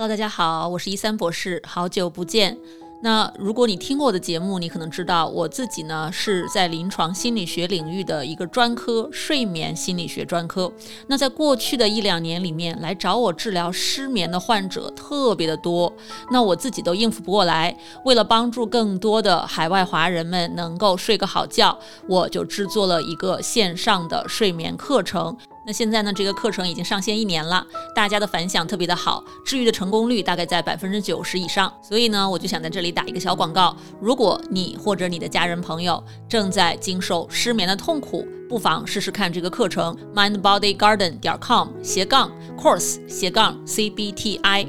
[0.00, 2.56] Hello，大家好，我是一三博士，好久不见。
[3.02, 10.72] 那如果你听过我的节目，你可能知道我自己呢是在临床心理学领域的一个专科——睡眠心理学专科。
[11.08, 15.92] 那在过去的一两年里面，来找我治疗失眠的患者特别的多，
[16.30, 17.76] 那我自己都应付不过来。
[18.04, 21.76] 为了帮助更多的海外华人们能够睡个好觉，
[22.08, 25.36] 我就制作了一个线上的睡眠课程。
[25.68, 31.70] 那现在呢，这个课程已经上线一年了，大家的反响特别的好，治愈的成功率大概在百分之九十以上。
[31.82, 44.66] 所以呢，我就想在这里打一个小广告：如果你或者你的家人朋友正在经受失眠的痛苦，不妨试试看这个课程，mindbodygarden 点 com 斜杠 course 斜杠 c b t i。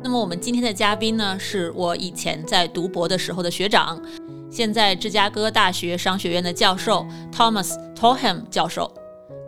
[0.00, 4.00] 那么我们今天的嘉宾呢，是我以前在读博的时候的学长，
[4.48, 7.04] 现在芝加哥大学商学院的教授
[7.36, 8.88] Thomas Toham 教授。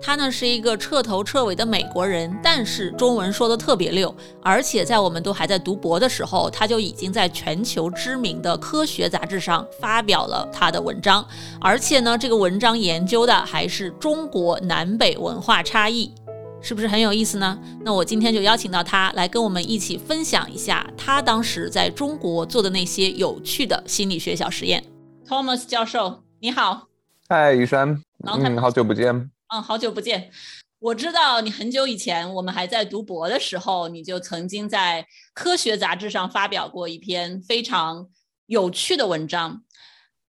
[0.00, 11.26] 他呢是一个彻头彻尾的美国人，但是中文说的特别溜，而且在我们都还在读博的时候，他就已经在全球知名的科学杂志上发表了他的文章，
[11.60, 16.12] 而且呢，这个文章研究的还是中国南北文化差异，
[16.60, 17.58] 是不是很有意思呢？
[17.82, 24.82] 那我今天就邀请到他来跟我们一起分享一下他当时在中国做的那些有趣的心理学小实验。
[25.28, 26.86] Thomas 教授，你好。
[27.28, 29.30] 嗨，雨山，嗯，好久不见。
[29.48, 30.30] 嗯，好久不见。
[30.78, 38.06] 我知道你很久以前，我们还在读博的时候，你就曾经在科学杂志上发表过一篇非常
[38.46, 39.62] 有趣的文章，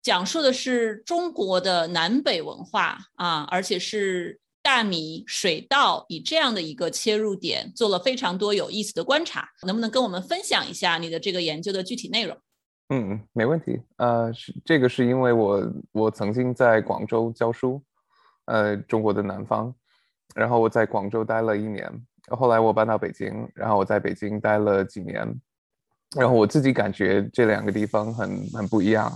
[0.02, 9.48] 讲述的是中国的南北文化啊，而且是大米、水稻以这样的一个切入点，做了非常多有意思的观察。
[9.66, 12.36] 能不能跟我们分享一下你的这个研究的具体内容？
[12.90, 13.80] 嗯，没问题。
[13.96, 17.82] 呃，是这个是因为我我曾经在广州教书。
[18.48, 19.74] 呃，中国的南方，
[20.34, 21.86] 然后我在广州待了一年，
[22.28, 25.40] 后来我搬到北京，然后我在北京待了几年，
[26.16, 29.12] 然后我自己感觉这两个地方很很不一样。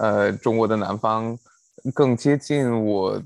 [0.00, 1.36] 呃，中国的南方
[1.92, 3.20] 更接近我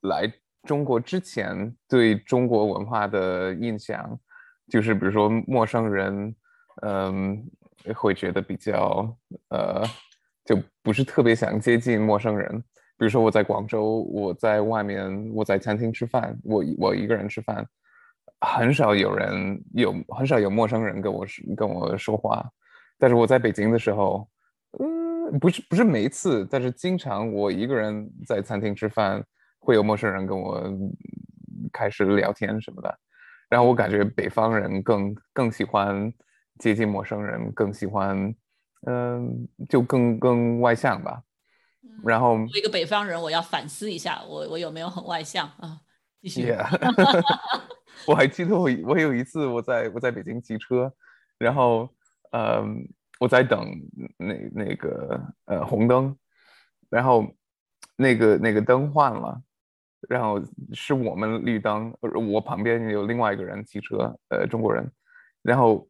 [0.00, 0.32] 来
[0.66, 4.18] 中国之前对中国文化的印象，
[4.68, 6.34] 就是比如说陌生人，
[6.80, 7.46] 嗯，
[7.94, 9.14] 会觉得比较
[9.50, 9.84] 呃，
[10.46, 12.64] 就不是特别想接近陌生人。
[13.00, 17.66] 比如说我在广州，我在外面，我在餐厅吃饭，我我一个人吃饭，
[18.42, 21.24] 很少有人有很少有陌生人跟我
[21.56, 22.46] 跟我说话。
[22.98, 24.28] 但是我在北京的时候，
[24.78, 29.24] 嗯，不是不是每一次，但是经常我一个人在餐厅吃饭，
[29.60, 30.62] 会有陌生人跟我
[31.72, 32.98] 开始聊天什么的。
[33.48, 36.12] 然后我感觉北方人更更喜欢
[36.58, 38.34] 接近陌生人，更喜欢，
[38.86, 41.22] 嗯，就更更外向吧。
[42.04, 45.80] 然后，作为一个北方人，我要反思一下，我我有没有很外向啊？
[46.20, 46.54] 继续。
[48.06, 50.92] 我还记得我我有一次我在我在北京骑车，
[51.38, 51.88] 然后
[52.32, 52.86] 嗯
[53.18, 53.70] 我在等
[54.18, 56.16] 那那个呃红灯，
[56.88, 57.26] 然后
[57.96, 59.42] 那个那个灯换了，
[60.08, 60.42] 然后
[60.72, 64.90] 是我们绿灯，我旁边有另外一个人骑车，呃中国人，
[65.42, 65.88] 然后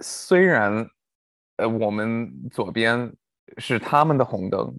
[0.00, 0.88] 虽然
[1.56, 3.12] 呃我们左边
[3.58, 4.78] 是他们的红灯。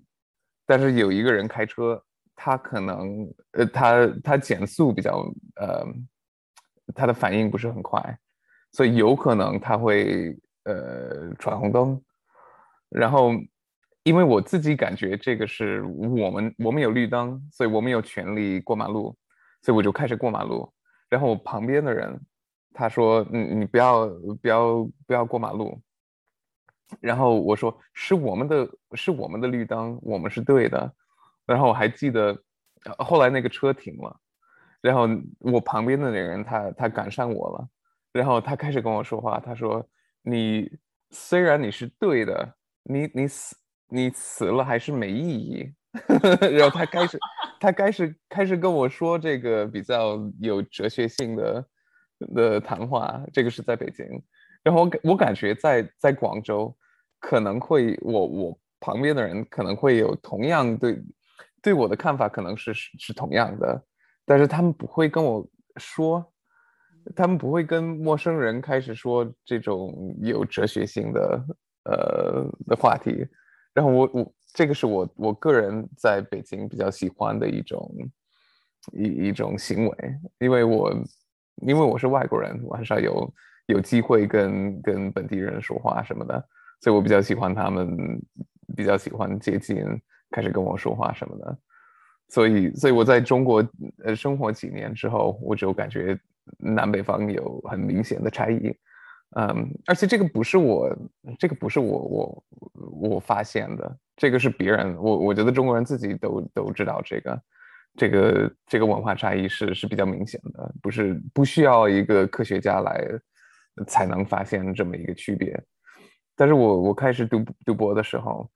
[0.67, 1.99] 但是有一个人开车，
[2.35, 5.85] 他可能呃，他他减速比较呃，
[6.93, 7.99] 他的反应不是很快，
[8.73, 11.99] 所以有可能他会呃闯红灯。
[12.89, 13.31] 然后，
[14.03, 19.15] 因为我自己感觉这个是我们我们有绿灯，所以我们有权利过马路，
[19.61, 20.71] 所以我就开始过马路。
[21.09, 22.19] 然后我旁边的人
[22.73, 24.05] 他说：“你你不要
[24.41, 25.81] 不要不要过马路。”
[26.99, 30.91] 然后我说是我们的，是我们的绿灯，我们是对的。
[31.45, 32.37] 然后我还记得，
[32.99, 34.19] 后来那个车停了，
[34.81, 35.07] 然后
[35.39, 37.69] 我旁边的那个人他他赶上我了，
[38.11, 39.85] 然后他开始跟我说话，他说
[40.23, 40.69] ：“你
[41.11, 43.55] 虽然你是对的，你你死
[43.89, 45.73] 你死了还是没意义。
[46.51, 47.17] ”然后他开始
[47.59, 51.65] 他开始开始跟我说这个比较有哲学性的
[52.35, 54.05] 的谈话，这个是在北京。
[54.67, 56.75] 然后我感我感觉在在广州，
[57.21, 61.01] 可能会我我旁边的人可能会有同样对
[61.61, 63.81] 对我的看法，可能是是同样的，
[64.25, 65.47] 但是他们不会跟我
[65.77, 66.33] 说，
[67.15, 71.45] 他们不会跟陌生人开始说这种有哲学性的
[71.85, 73.25] 呃的话题。
[73.73, 77.89] 然后我我这个是我我个人在北京比较喜欢的一种
[78.91, 80.91] 一一种行为，因为我
[81.65, 83.33] 因为我是外国人，我很少有。
[83.67, 86.43] 有机会跟跟本地人说话什么的，
[86.81, 88.21] 所以我比较喜欢他们，
[88.75, 89.85] 比较喜欢接近，
[90.31, 91.57] 开始跟我说话什么的。
[92.29, 93.65] 所以，所以我在中国
[94.03, 96.19] 呃生活几年之后，我就感觉
[96.57, 98.75] 南北方有很明显的差异。
[99.35, 100.89] 嗯，而且这个不是我，
[101.37, 102.43] 这个不是我我
[103.11, 104.95] 我发现的，这个是别人。
[104.95, 107.41] 我我觉得中国人自己都都知道这个，
[107.95, 113.05] 这个这个文化差异是是比较明显的，不是不需要一个科学家来
[113.85, 115.61] 才能发现这么一个区别。
[116.35, 118.49] 但是我我开始读读博的时候，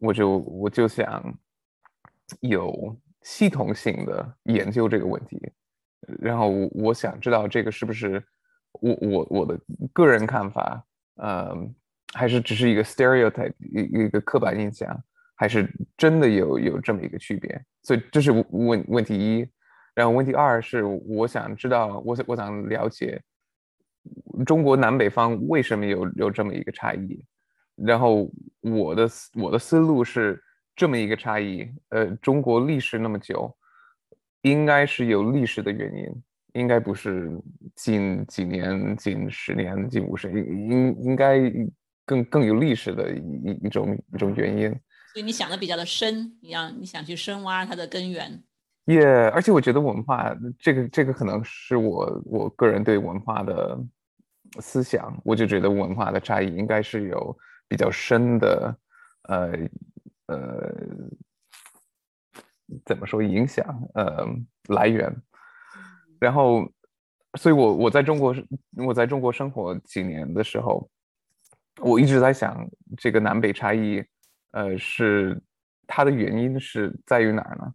[0.00, 1.22] 我就我就想
[2.40, 5.40] 有系统性的研究这个问题，
[6.20, 8.22] 然后我我想知道这个是不是。
[8.80, 9.58] 我我我的
[9.94, 10.84] 个人看法，
[11.22, 11.74] 嗯，
[12.12, 15.02] 还是只是一个 stereotype，一一个刻板印象，
[15.34, 17.60] 还是真的有有这么一个区别？
[17.82, 19.48] 所以这是问问题一，
[19.94, 23.20] 然后问题二是我想知道，我想我想了解
[24.46, 27.24] 中国南北方为什么有有这么一个差异，
[27.74, 28.30] 然后
[28.60, 30.42] 我的我的思路是
[30.76, 33.56] 这么一个差异，呃，中国历史那么久，
[34.42, 36.22] 应该是有历史的原因。
[36.54, 37.30] 应该不是
[37.76, 41.38] 近几年、近十年、近五十年，应应该
[42.06, 44.70] 更更有历史的一一种一种原因。
[45.12, 48.42] 所以你想的比较的深，你要你想去深挖它的根源。
[48.88, 53.78] 也，而且我觉得文化这个这个可能是我我个人对文化的
[54.60, 57.36] 思想，我就觉得文化的差异应该是有
[57.68, 58.74] 比较深的，
[59.24, 59.52] 呃
[60.28, 60.74] 呃，
[62.86, 63.62] 怎么说影响？
[63.92, 64.26] 呃，
[64.68, 65.14] 来源。
[66.18, 66.66] 然后，
[67.34, 68.34] 所以我我在中国
[68.74, 70.88] 我在中国生活几年的时候，
[71.82, 74.02] 我一直在想这个南北差异，
[74.52, 75.38] 呃，是
[75.86, 77.70] 它的原因是在于哪儿呢？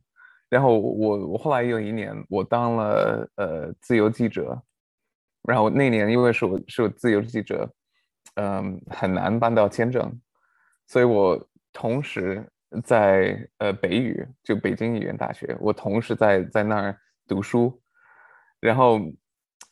[0.54, 4.62] 然后我我后来有一年我当了呃自由记者，
[5.42, 7.68] 然后那年因为是我是我自由记者，
[8.36, 10.22] 嗯，很难办到签证，
[10.86, 12.48] 所以我同时
[12.84, 16.96] 在呃北语就北京语言大学，我同时在在那儿
[17.28, 17.82] 读书。
[18.60, 19.02] 然后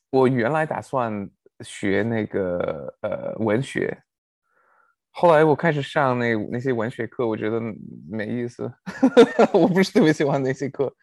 [0.10, 1.30] 我原来打算
[1.60, 3.95] 学那个呃文学，
[5.12, 7.62] 后来我开始上那那些文学课，我觉得
[8.10, 8.72] 没意思，
[9.54, 10.94] 我不是特别喜欢那些课。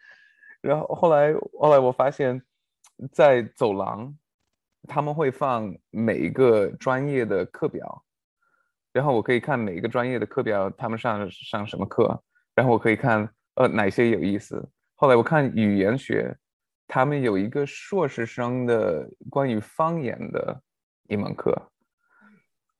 [0.60, 2.43] 然后后来后来我发现，
[3.12, 4.14] 在走廊
[4.88, 8.05] 他们会放每一个专业的课表，
[8.93, 12.22] 然后我可以看每一个专业的课表，他们上上什么课，
[12.54, 14.69] 然后我可以看呃哪些有意思。
[14.94, 16.37] 后来我看语言学。
[16.90, 20.58] 他们有一个硕士生的关于方言的
[21.11, 21.54] 一门课，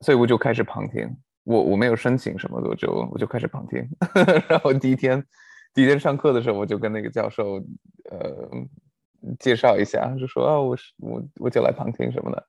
[0.01, 1.09] 所以我就开始旁听。
[1.45, 3.89] 我我没有申请什么的，我就我就开始旁听。
[4.49, 5.25] 然后第一天
[5.73, 7.57] 第一天上课的时候，我就跟那个教授
[8.11, 8.51] 呃
[9.39, 12.47] 介绍一下，就说啊，我是我我就来旁听什么的。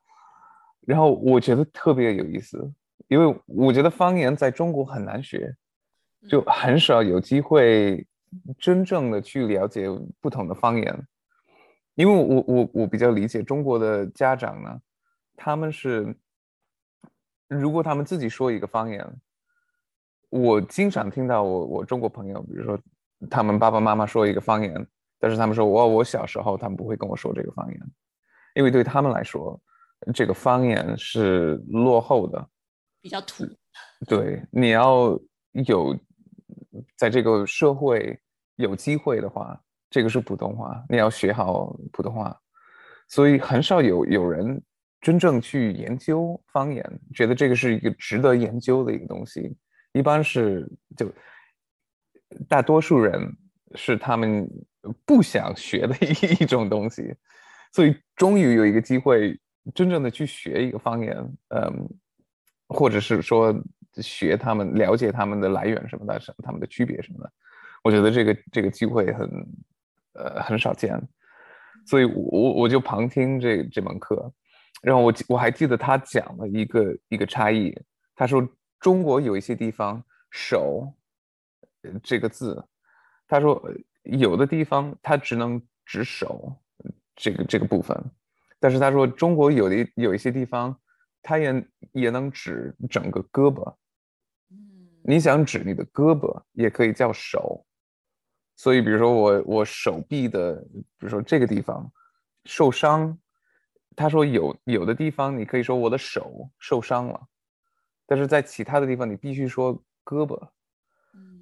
[0.82, 2.70] 然后我觉得特别有意思，
[3.08, 5.56] 因为我觉得方言在中国很难学，
[6.28, 8.06] 就很少有机会
[8.58, 9.88] 真正的去了解
[10.20, 11.08] 不同的方言。
[11.96, 14.80] 因为我我我比较理解中国的家长呢，
[15.36, 16.16] 他们是，
[17.50, 19.06] 如果他们自己说一个方言，
[20.30, 22.80] 我经常听到我我中国朋友，比如说
[23.30, 24.88] 他们爸爸妈妈说一个方言，
[25.20, 27.80] 但是他们说我我小时候他们不会跟我说这个方言，
[28.54, 29.60] 因为对他们来说，
[30.14, 32.50] 这个方言是落后的，
[33.02, 33.44] 比较土。
[34.08, 35.20] 对，你要
[35.52, 35.98] 有
[36.96, 38.18] 在这个社会
[38.56, 39.60] 有机会的话。
[39.92, 42.40] 这个是普通话，你要学好普通话，
[43.08, 44.62] 所以很少有有人
[45.02, 49.56] 真正去研究方言，觉得这个是一个值得研究的一个东西。
[49.94, 51.12] 一般是就
[52.48, 53.36] 大多数人
[53.76, 54.48] 是他们
[55.06, 57.16] 不想学的一 一种东西，
[57.74, 59.40] 所以终于有一个机会
[59.74, 61.18] 真正的去学一个方言，
[61.50, 61.90] 嗯，
[62.68, 63.54] 或者是说
[63.96, 67.32] 学他们了解他们的来源什么的，什他们的区别什么的，
[67.84, 69.30] 我觉得这个这个机会很。
[70.14, 71.00] 呃，很少见，
[71.86, 74.30] 所以我我就旁听这这门课，
[74.82, 77.76] 然后我我还记得他讲了一个一个差异，
[78.16, 78.48] 他说
[78.80, 80.94] 中国有一些地方手
[82.02, 82.64] 这个字，
[83.28, 83.62] 他说
[84.04, 86.56] 有的地方他只能指手
[87.16, 87.98] 这个这个部分，
[88.60, 90.80] 但是他说中国有的有一些地方，
[91.22, 93.76] 他也也能指整个胳膊，
[95.04, 97.66] 你想指你的胳膊也可以叫手。
[98.56, 100.56] 所以，比如说我我手臂的，
[100.98, 101.90] 比如说这个地方
[102.44, 103.18] 受伤，
[104.00, 107.20] 他说有有的地方你可以说我的手受伤了，
[108.06, 109.76] 但是在其他的地方你必须说
[110.06, 110.40] 胳膊，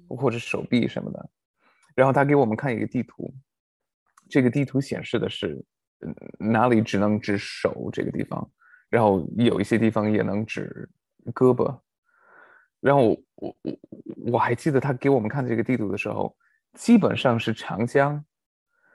[0.08, 1.30] 或者手臂什么的。
[1.94, 3.32] 然后他给我们看一个地图，
[4.28, 5.64] 这个地图显示的是
[6.38, 8.50] 哪里只能指手这个地方，
[8.88, 10.90] 然后有一些地方也能指
[11.32, 11.78] 胳膊。
[12.80, 13.78] 然后我我我
[14.32, 16.36] 我还记得他给我们看这个地图的时候。
[16.74, 18.22] 基本上是长江，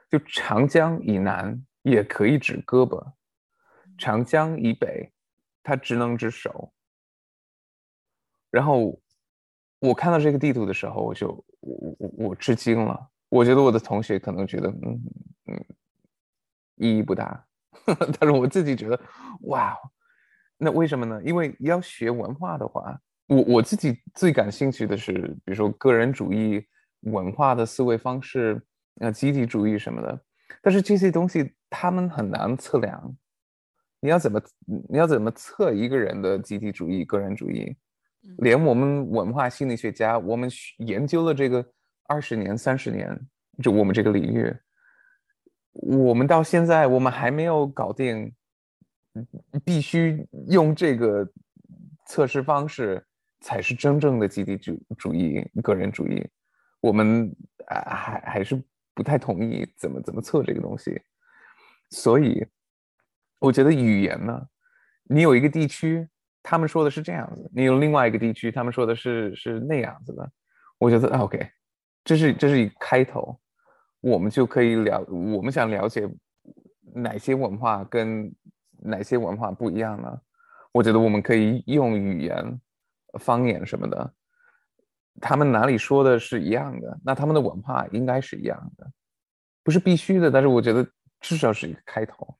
[0.08, 3.04] 就长江以南也可以指胳膊，
[3.98, 5.12] 长江以北
[5.62, 6.72] 它职能之手。
[8.50, 8.98] 然后
[9.80, 11.28] 我看到这个地图的时候，我就
[11.60, 13.10] 我我我吃惊了。
[13.28, 15.00] 我觉得我的同学可能觉得嗯
[15.46, 15.64] 嗯
[16.76, 17.44] 意义不大，
[18.18, 19.00] 但是我自己觉得
[19.42, 19.76] 哇，
[20.56, 21.20] 那为什么呢？
[21.24, 22.96] 因为要学文化的话，
[23.26, 25.12] 我我自己最感兴趣的是，
[25.44, 26.64] 比如说个人主义
[27.00, 28.64] 文化的思维方式，
[29.00, 30.24] 呃，集体主义什么的。
[30.62, 33.16] 但是这些东西他们很难测量。
[34.04, 37.74] 你要怎么你要怎么测一个人的集体主义、个人主义？
[38.36, 40.46] 连我们文化心理学家，我们
[40.76, 41.66] 研究了这个
[42.06, 43.18] 二十年、三十年，
[43.62, 44.54] 就我们这个领域，
[45.72, 48.30] 我们到现在我们还没有搞定，
[49.64, 51.26] 必须用这个
[52.06, 53.02] 测试方式
[53.40, 56.22] 才是真正的集体主主义、个人主义。
[56.82, 57.34] 我们
[57.68, 61.00] 啊还还是不太同意怎么怎么测这个东西，
[61.88, 62.46] 所以
[63.38, 64.46] 我觉得语言呢，
[65.04, 66.08] 你有一个地区。
[66.46, 70.30] 他们说的是这样子，你有另外一个地区，他们说的是是那样子的。
[70.76, 71.40] 我觉得 OK，
[72.04, 73.40] 这是这是一开头，
[74.02, 75.02] 我们就可以了。
[75.06, 76.06] 我们想了解
[76.94, 78.30] 哪些文化跟
[78.72, 80.20] 哪些文化不一样呢？
[80.70, 82.60] 我觉得我们可以用语言、
[83.18, 84.12] 方言什么的，
[85.22, 88.86] 他们哪里说的是一样的，那他们的文化应该是一样的，
[89.62, 90.86] 不是必须的，但是我觉得
[91.22, 92.36] 至少是一个开头。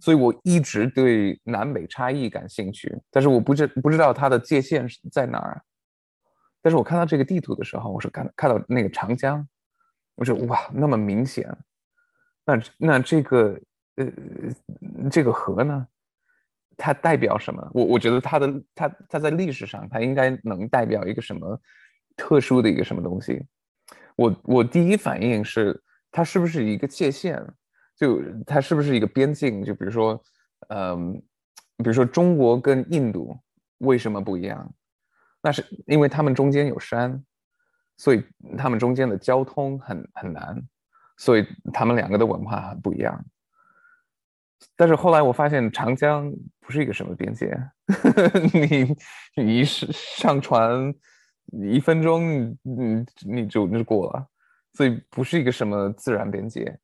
[0.00, 5.62] 所以我一直对南北差异感兴趣，但是我不知不知道它的界限是在哪儿。
[6.60, 9.46] 但是我看到这个地图的时候，我是看看到那个长江，
[10.14, 11.48] 我说哇，那么明显。
[12.44, 13.60] 那那这个
[13.96, 14.06] 呃
[15.10, 15.86] 这个河呢，
[16.76, 17.70] 它代表什么？
[17.72, 21.60] 我我觉得它的它它在历史上，它应该能代表一个什么
[22.16, 23.46] 特殊的一个什么东西？
[24.16, 27.40] 我我第一反应是，它是不是一个界限？
[27.98, 29.64] 就它是不是一个边境？
[29.64, 30.22] 就比如说，
[30.68, 31.12] 嗯，
[31.78, 33.38] 比如说中国跟印度
[33.78, 34.72] 为什么不一样？
[35.42, 37.22] 那是因为他们中间有山，
[37.96, 38.24] 所以
[38.56, 40.62] 他们中间的交通很很难，
[41.16, 43.24] 所以他们两个的文化很不一样。
[44.76, 47.56] 但是后来我发现长江不是一个什么边界，
[48.52, 48.96] 你
[49.36, 50.92] 你一上船
[51.70, 54.26] 一分钟，你你就就过了，
[54.74, 56.78] 所以不是一个什么自然边界。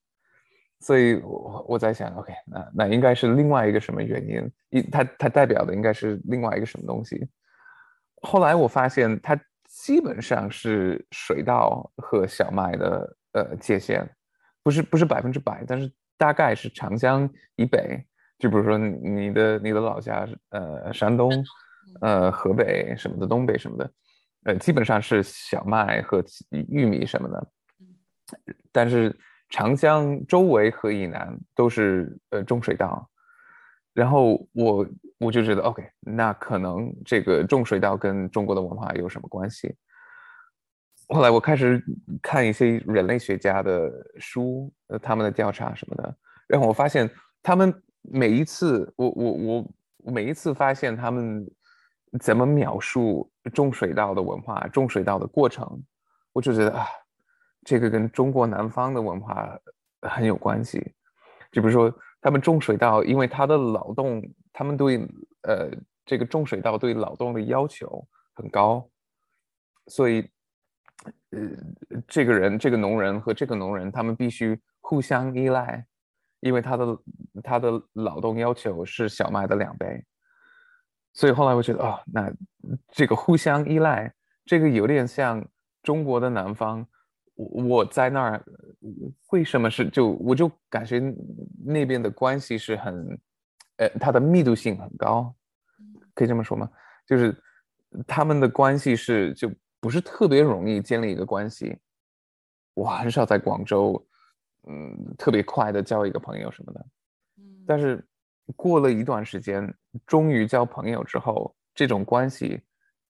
[0.85, 4.53] 所以，我我在想，OK，那那应该是另外一个什么原因？
[4.69, 7.27] 一，它它代表的应该是另外一个什么东西？
[8.21, 9.35] 后来我发现，它
[9.67, 14.07] 基本上是水稻和小麦的呃界限，
[14.63, 17.27] 不是不是百分之百，但是大概是长江
[17.57, 18.05] 以北，
[18.39, 21.33] 就比如说你的你的老家呃山东，
[22.03, 23.91] 呃河北什么的，东北什么的，
[24.45, 27.49] 呃基本上是小麦和玉米什么的，
[28.71, 29.19] 但是。
[29.51, 33.09] 长江周围和以南都是呃种水稻，
[33.93, 34.87] 然后我
[35.19, 39.77] 我就觉得 OK，那可能这个种水稻跟中国的文化有什么关系？
[41.09, 41.81] 后来我开始
[42.23, 46.17] 看一些人类学家的书，呃，他们的调查什么的，
[46.49, 47.09] 然后我发现
[47.43, 49.33] 他们每一次，我我
[49.99, 51.47] 我每一次发现他们
[52.21, 55.81] 怎么描述种水稻的文化、种水稻的过程，
[56.33, 56.87] 我就觉得啊。
[57.65, 59.59] 这个跟中国南方的文化
[60.03, 60.79] 很有关系，
[61.51, 61.91] 就比如说
[62.21, 64.99] 他们种水稻，因为他的劳动，他们对
[65.43, 65.71] 呃
[66.05, 68.87] 这个种水稻对劳动的要求很高，
[69.87, 70.31] 所以
[71.31, 71.41] 呃
[72.07, 75.87] 这个人这个农人和这个农人他们必须互相依赖，
[76.41, 76.99] 因为他的
[77.43, 80.05] 他的劳动要求是小麦的两倍，
[81.15, 82.31] 所以后来我觉得哦，那
[82.89, 84.13] 这个互相依赖，
[84.45, 85.43] 这个有点像
[85.83, 86.87] 中国的南方。
[87.35, 88.45] 我我在那儿，
[89.31, 91.01] 为什么是就我就感觉
[91.65, 93.19] 那边的关系是很，
[93.77, 95.35] 呃，它的密度性很高，
[96.15, 96.71] 可以这么说吗？
[97.07, 97.37] 就是
[98.07, 99.51] 他们的关系是就
[99.81, 101.77] 不是特别容易建立一个关系。
[102.75, 104.05] 我很少在广州，
[104.69, 106.87] 嗯，特别快的交一个朋友什么的。
[107.67, 108.05] 但是
[108.57, 109.73] 过了一段时间，
[110.07, 112.61] 终于交朋友之后，这种关系，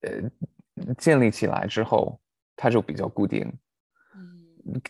[0.00, 2.20] 呃，建立起来之后，
[2.56, 3.52] 它就比较固定。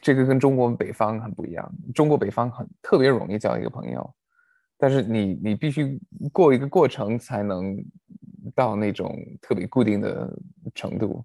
[0.00, 1.73] 这个跟中国北方很不一样。
[1.95, 4.14] 中国北方很特别容易交一个朋友，
[4.78, 6.00] 但是你你必须
[6.33, 7.76] 过一个过程才能
[8.54, 10.33] 到那种特别固定的
[10.75, 11.25] 程度。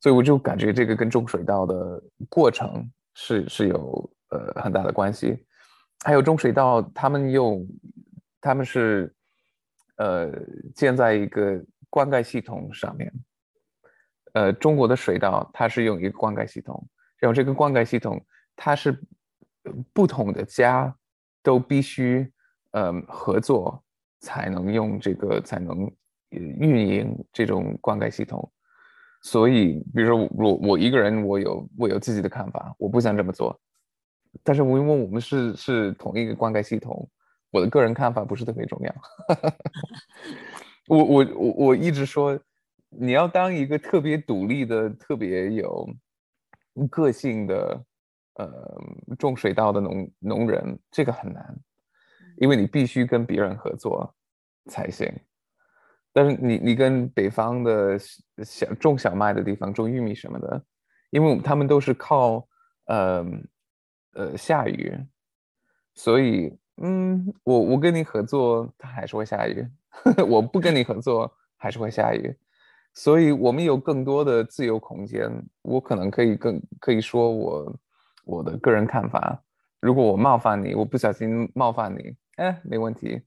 [0.00, 5.46] 所以我就感觉这个跟种水稻的过程是是有呃很大的关系。
[6.04, 7.66] 还有种水稻，他们用
[8.40, 9.14] 他们是
[9.96, 10.30] 呃
[10.74, 13.10] 建在一个灌溉系统上面。
[14.34, 16.86] 呃，中国的水稻它是用一个灌溉系统。
[17.24, 18.22] 然后这个灌溉系统，
[18.54, 19.00] 它是
[19.94, 20.94] 不同的家
[21.42, 22.30] 都必须
[22.72, 23.82] 嗯合作
[24.20, 25.90] 才能用这个，才能
[26.28, 28.52] 运营这种灌溉系统。
[29.22, 33.58] 所以，比如说我我一个人，我有我有自己的看法，我不想这么做。
[34.42, 37.08] 但是，因为我们是是同一个灌溉系统，
[37.50, 38.94] 我的个人看法不是特别重要。
[40.88, 42.38] 我我我我一直说，
[42.90, 45.88] 你要当一个特别独立的、特别有
[46.90, 47.84] 个性的
[48.34, 48.80] 呃
[49.18, 51.56] 种水稻的农农人，这个很难，
[52.36, 54.14] 因为你必须跟别人合作
[54.66, 55.12] 才行。
[56.12, 57.98] 但是你你跟北方的
[58.44, 60.64] 小种小麦的地方种玉米什么的，
[61.10, 62.46] 因为他们都是靠
[62.86, 63.26] 呃
[64.12, 64.96] 呃下雨，
[65.94, 69.64] 所以嗯我我跟你合作，它还是会下雨；
[70.28, 72.36] 我不跟你合作，还是会下雨。
[72.94, 75.30] 所以我们有更多的自由空间，
[75.62, 77.76] 我可能可以更可以说我
[78.24, 79.42] 我的个人看法。
[79.80, 83.20] 如果我冒犯你，我不小心冒犯你，哎，没问题，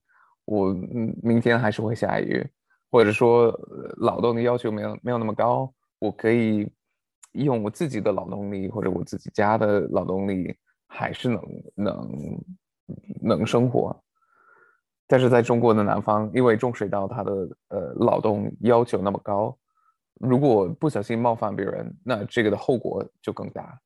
[0.46, 2.46] 我嗯明天还是会下雨。
[2.90, 3.52] 或者说
[3.98, 6.72] 劳动的要求没有没有那么高，我可以
[7.34, 10.56] 用我自己的劳动力或者我自己家的劳动力，
[10.88, 11.42] 还是能
[11.76, 12.10] 能
[13.22, 14.02] 能生活。
[15.08, 17.32] 但是在中国的南方，因为种水稻它的
[17.70, 19.58] 呃劳动要求那么高，
[20.20, 23.80] 如果不小心冒犯别人，那这个的后果就更大。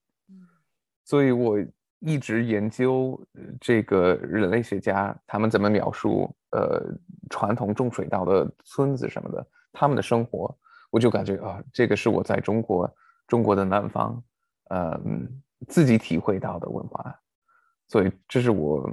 [1.05, 1.57] 所以我。
[2.03, 3.23] 一直研究
[3.59, 6.81] 这个人类学家他们怎么描述呃
[7.29, 10.51] 传统种水稻的村子什么的，他们的生活，
[10.89, 12.91] 我就感觉啊，这个是我在中国
[13.27, 14.23] 中国的南方，
[14.71, 15.29] 嗯，
[15.67, 17.15] 自己体会到的文化，
[17.91, 18.89] 所以这是我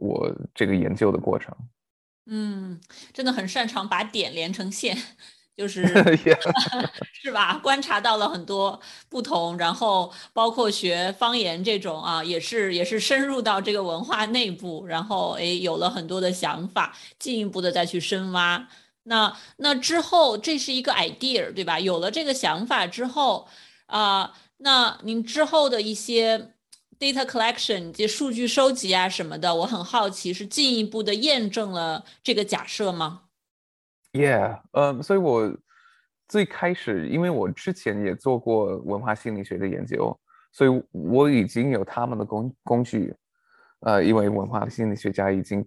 [0.00, 1.54] 我这个研究的过程。
[2.26, 2.80] 嗯，
[3.12, 4.96] 真的很擅长把点连成线。
[5.56, 5.86] 就 是
[7.22, 7.56] 是吧？
[7.62, 18.68] 观察到了很多不同，然后包括学方言这种啊，也是也是深入到这个文化内部，然后诶有了很多的想法，进一步的再去深挖。
[19.04, 21.78] 那那之后这是一个 idea 对吧？
[21.78, 23.46] 有了这个想法之后
[23.86, 26.53] 啊，那您之后的一些
[27.04, 33.24] data collection 这数据收集啊什么的，我很好奇，是进一步的验证了这个假设吗
[34.12, 35.54] ？Yeah，呃，所以我
[36.26, 40.18] 最开始，因为我之前也做过文化心理学的研究，
[40.50, 43.14] 所以我已经有他们的工工具，
[43.80, 45.62] 呃，因为文化心理学家已经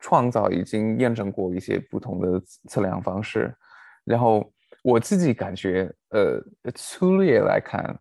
[0.00, 3.54] 创造、已经验证过一些不同的测量方式，
[4.04, 6.42] 然后我自己感觉，呃，
[6.74, 7.96] 粗略来看，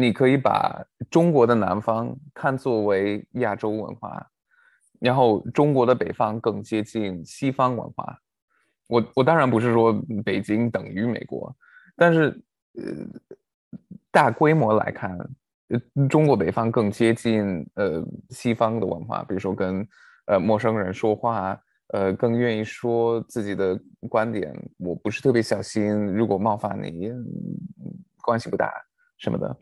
[0.00, 0.80] 你可以把
[1.10, 4.24] 中国的南方看作为亚洲文化，
[5.00, 8.16] 然后中国的北方更接近西方文化。
[8.86, 9.92] 我我当然不是说
[10.24, 11.52] 北京等于美国，
[11.96, 12.40] 但是
[12.74, 12.84] 呃
[14.12, 15.18] 大规模来看，
[15.70, 19.84] 呃中国北方更接近呃西方的文化，比如说跟
[20.26, 23.76] 呃陌生人说话，呃更愿意说自己的
[24.08, 27.10] 观点，我不是特别小心，如果冒犯你，
[28.22, 28.72] 关系不大
[29.18, 29.56] 什么的，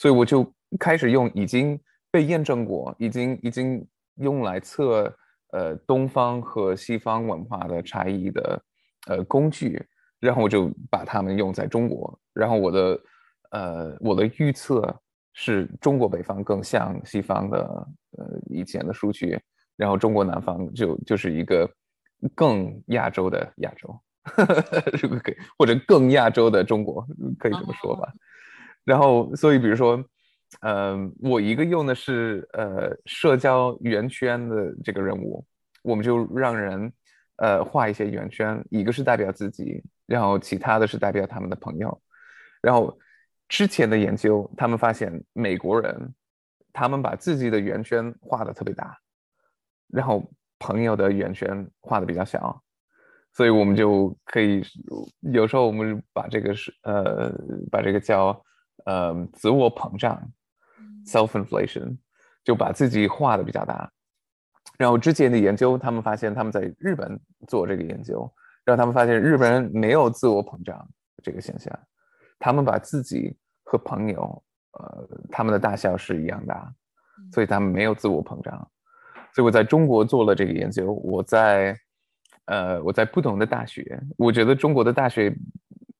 [0.00, 1.78] 所以我就开始用已经
[2.10, 3.86] 被验证过，已经已经
[4.16, 5.14] 用来测。
[5.52, 8.62] 呃，东方和西方文化的差异的
[9.08, 9.84] 呃工具，
[10.20, 13.00] 然后我就把它们用在中国，然后我的
[13.50, 14.96] 呃我的预测
[15.32, 17.58] 是中国北方更像西方的
[18.16, 19.36] 呃以前的数据，
[19.76, 21.68] 然后中国南方就就是一个
[22.32, 24.00] 更亚洲的亚洲，
[25.02, 27.04] 如果可以或者更亚洲的中国
[27.40, 28.08] 可以这么说吧，
[28.84, 30.04] 然后所以比如说。
[30.62, 35.46] 嗯，我一个用的是呃社交圆圈的这个任务，
[35.80, 36.92] 我们就让人
[37.36, 42.02] 呃画一些圆圈，一个是代表自己，然后其他的是代表他们的朋友。
[42.60, 42.98] 然后
[43.48, 46.12] 之前的研究，他们发现美国人
[46.72, 48.98] 他们把自己的圆圈画的特别大，
[49.86, 52.60] 然后朋友的圆圈画的比较小，
[53.34, 54.64] 所以我们就可以
[55.20, 57.32] 有时候我们把这个是呃
[57.70, 58.44] 把这个叫
[58.90, 60.20] 呃自我膨胀。
[61.06, 61.96] self-inflation，
[62.44, 63.90] 就把自己画的比较大。
[64.76, 68.30] 然后之前的研究，他们发现他们在日本做这个研究，
[68.64, 70.88] 让他们发现日本人没有自我膨胀
[71.22, 71.76] 这个现象，
[72.38, 74.44] 他们把自己和朋友，
[74.78, 76.70] 呃，他们的大小是一样大，
[77.32, 78.70] 所以他们没有自我膨胀。
[79.34, 81.74] 所以我在中国做了这个研究，我在，
[82.44, 85.34] 呃，我在不同的大学，我觉得中国的大学，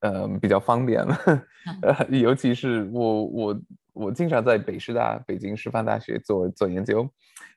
[0.00, 1.16] 呃，比较方便了，
[1.82, 3.60] 呃，尤其是我我。
[3.92, 7.00] 我经常在北师大、北京师范大学做做研究，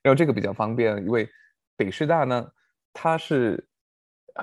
[0.02, 1.30] 然后这个比较方便，因为
[1.78, 2.52] 北师大呢，
[2.92, 3.64] 它是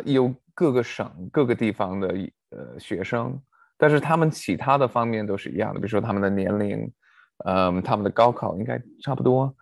[0.05, 2.09] 有各个省、各个地方的
[2.51, 3.39] 呃学生，
[3.77, 6.91] 但是他们其他的方面都是一样的，比如说他们的年龄，
[7.45, 9.53] 嗯，他们的高考应该差不多，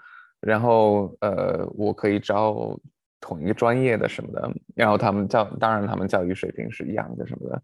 [0.41, 2.79] 然后呃，我可以招
[3.21, 7.63] 同一个专业的什么的，然后他们教，当然他们教育水平是一样的什么的，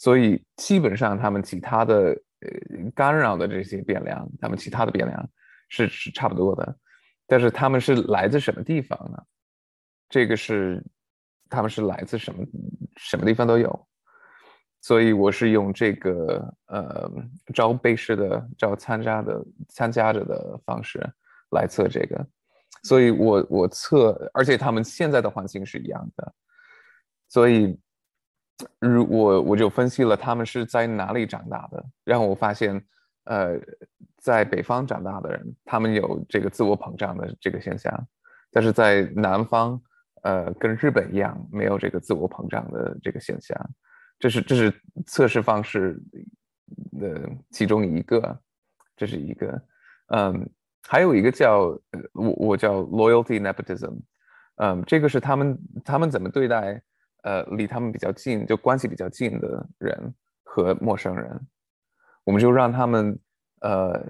[0.00, 1.94] 所以基本上他们其他的
[2.40, 5.30] 呃干扰的这些变量，他们其他的变量
[5.68, 6.74] 是是差不多的，
[7.26, 9.22] 但是他们是来自什么地方呢？
[10.08, 10.82] 这个是
[11.50, 12.42] 他们是来自什么
[12.96, 13.86] 什么地方都有，
[14.80, 17.12] 所以我是用这个呃
[17.52, 20.98] 招被试的招参加的参加者的方式
[21.50, 22.26] 来测这个。
[22.84, 26.34] 所以，我我测，而且他们现在的环境是一样的，
[27.28, 27.78] 所以，
[28.78, 32.82] 如我我就分析了他们是在哪里长大的，然后我发现，
[33.24, 33.58] 呃，
[34.18, 37.92] 在北方长大的人，他们有这个自我膨胀的这个现象，
[38.50, 39.80] 但是在南方，
[40.22, 43.56] 呃，跟日本一样，没有这个自我膨胀的这个现象，
[44.18, 44.72] 这是这是
[45.06, 46.00] 测试方式
[47.00, 48.38] 的其中一个，
[48.96, 49.62] 这是一个，
[50.08, 50.48] 嗯。
[50.88, 51.78] 还有一个叫
[52.14, 54.00] 我我叫 loyalty nepotism，
[54.56, 56.82] 嗯，这个是他们他们怎么对待
[57.22, 61.46] 呃离他们比较近就关系比较近的人和陌生人，
[62.24, 63.18] 我们就让他们
[63.60, 64.04] 呃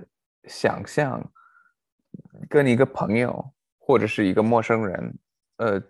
[0.44, 1.22] 想象
[2.48, 5.18] 跟一个朋友或者是一个陌生人
[5.56, 5.82] 呃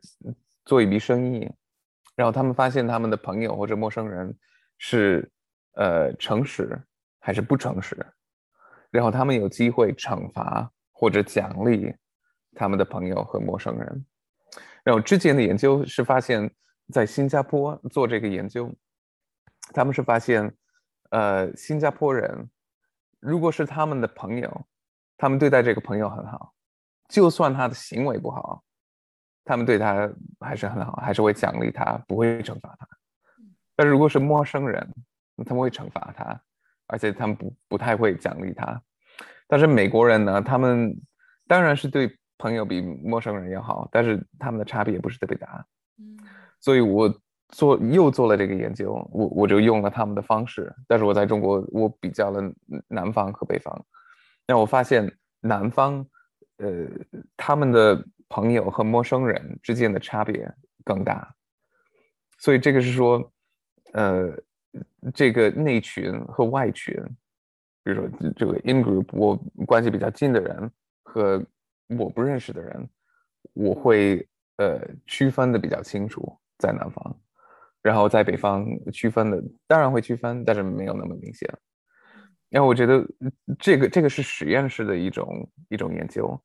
[0.64, 1.50] 做一笔生意，
[2.16, 4.36] 然后他们发现他们的朋友或者陌生人
[4.78, 5.30] 是
[5.74, 6.80] 呃诚实
[7.18, 7.96] 还是不诚实。
[8.90, 11.94] 然后他们有机会惩罚或者奖励
[12.56, 14.04] 他们的朋友和陌生人。
[14.82, 16.50] 然后之前的研究是发现，
[16.90, 18.72] 在新加坡做这个研究，
[19.72, 20.54] 他们是发现，
[21.10, 22.48] 呃，新加坡人
[23.20, 24.66] 如果是他们的朋友，
[25.16, 26.52] 他们对待这个朋友很好，
[27.08, 28.62] 就算他的行为不好，
[29.44, 32.86] 他们对他还是很好，还是会奖励他，不会惩罚他。
[33.76, 34.86] 但如果是陌生人，
[35.46, 36.40] 他们会惩罚他。
[36.92, 38.82] 而且他们不不太会奖励他，
[39.46, 40.92] 但是美国人呢，他们
[41.46, 45.64] 当然是对朋友比陌生人要好，但是他们的差别也不是特别大。
[45.98, 46.18] 嗯，
[46.60, 47.12] 所以我
[47.48, 52.40] 做又做了这个研究，我我就用了他们的方式，但是我在中国我比较了
[52.88, 53.84] 南方和北方，
[54.46, 56.06] 那我发现南方，
[56.58, 56.86] 呃，
[57.36, 60.52] 他们的朋友和陌生人之间的差别
[60.84, 61.34] 更大，
[62.38, 63.32] 所以这个是说，
[63.92, 64.32] 呃。
[65.12, 66.94] 这个内群和外群，
[67.82, 70.70] 比如说这个 in group，我关系比较近的人
[71.02, 71.44] 和
[71.98, 72.88] 我不认识的人，
[73.52, 74.24] 我会
[74.58, 77.20] 呃区分的比较清楚，在南方，
[77.82, 81.52] 然后在北方区分的当然会区分，但是没有那么明显。
[82.50, 83.04] 然后我觉得
[83.58, 86.40] 这个这个是实验室的一种一种研究，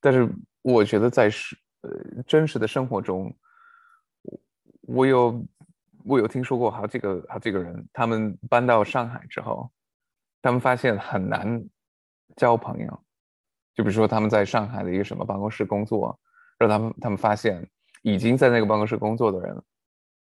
[0.00, 0.28] 但是
[0.62, 3.32] 我觉得在实呃真实的生活中，
[4.82, 5.46] 我有。
[6.04, 9.70] 我有听说过好几个好几个人，他们搬到上海之后，
[10.40, 11.62] 他们发现很难
[12.34, 13.04] 交朋友。
[13.74, 16.18] 就比如说他们在上海的一个什么办公室工作，
[16.56, 17.68] 让他们他们发现
[18.12, 19.62] 已经在那个办公室工作的人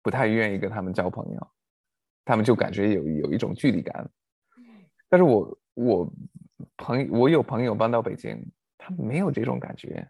[0.02, 1.48] 不太愿意跟他们交朋友，
[2.24, 4.10] 他们就感觉有有一种距离感。
[5.08, 6.12] 但是我我
[6.76, 8.40] 朋我有朋友搬到北京，
[8.78, 10.08] 他没有这种感觉。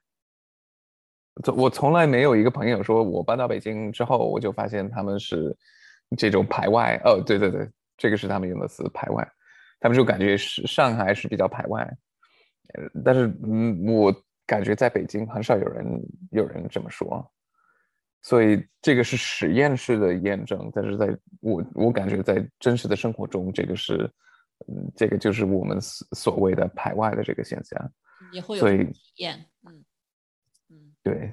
[1.56, 5.56] 我从来没有一个朋友说，我搬到北京之后，我就发现他们是
[6.18, 7.00] 这种排外。
[7.04, 9.26] 哦，对对对，这个是他们用的词，排外。
[9.78, 11.96] 他们就感觉是上海是比较排外，
[13.02, 15.86] 但是嗯，我感觉在北京很少有人
[16.32, 17.32] 有人这么说。
[18.22, 24.10] 所以这个是实验室的验证，但是在我我感觉在真实的生活中，这个是
[24.68, 27.92] 嗯，这个就是我们所所谓的排外的这个现象。
[28.32, 29.84] 也会有体验，嗯。
[31.02, 31.32] 对，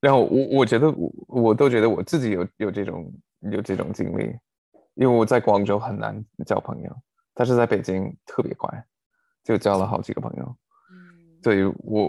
[0.00, 4.34] 然后我我觉得我我都觉得我自己有有这种有这种经历，
[4.94, 6.96] 因为我在广州很难交朋友，
[7.34, 8.68] 但是在北京特别快，
[9.44, 10.56] 就交了好几个朋友。
[10.90, 12.08] 嗯，所以我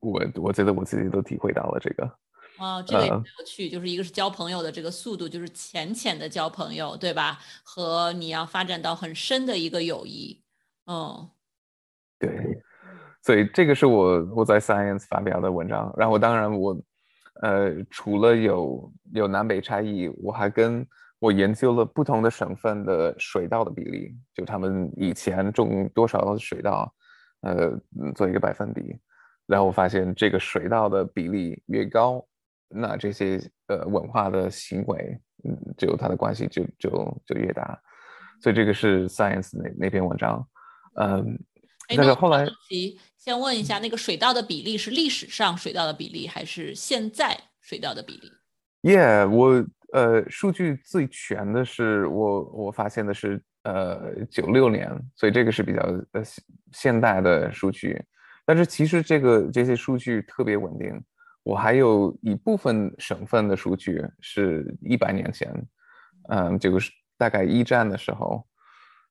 [0.00, 2.18] 我我觉得我自己都体会到了这个。
[2.58, 7.38] 啊，这个也很有趣，就是一个是交朋友的这个速度，就是浅浅的交朋友，对吧？
[7.64, 10.42] 和你要发展到很深的一个友谊。
[10.86, 11.30] 嗯，
[12.18, 12.62] 对。
[13.24, 16.76] 所以这个是我我在 Science 发表的文章，然后当然我，
[17.40, 20.84] 呃，除了有有南北差异，我还跟
[21.20, 26.92] 我研究了不同的省份的水稻的比例，就他们以前种多少水稻，
[27.42, 27.70] 呃，
[28.16, 28.98] 做一个百分比，
[29.46, 32.26] 然后我发现这个水稻的比例越高，
[32.74, 37.80] 那这些呃文化的行为，嗯，就它的关系就就就越大，
[38.40, 40.46] 所以这个是 Science 那那篇文章，
[40.94, 41.38] 嗯。
[41.94, 42.46] 那个后来，
[43.18, 48.30] 先问一下，那个水稻的比例是历史上水稻的比例，还是现在水稻的比例
[48.82, 55.80] ？Yeah，我呃，数据最全的是我我发现的是呃九六年，所以这个是比较
[56.12, 56.22] 呃
[56.72, 58.02] 现代的数据。
[58.46, 61.02] 但是其实这个这些数据特别稳定。
[61.44, 65.52] 我还有一部分省份的数据是一百年前，
[66.28, 68.46] 嗯，就是大概一战的时候，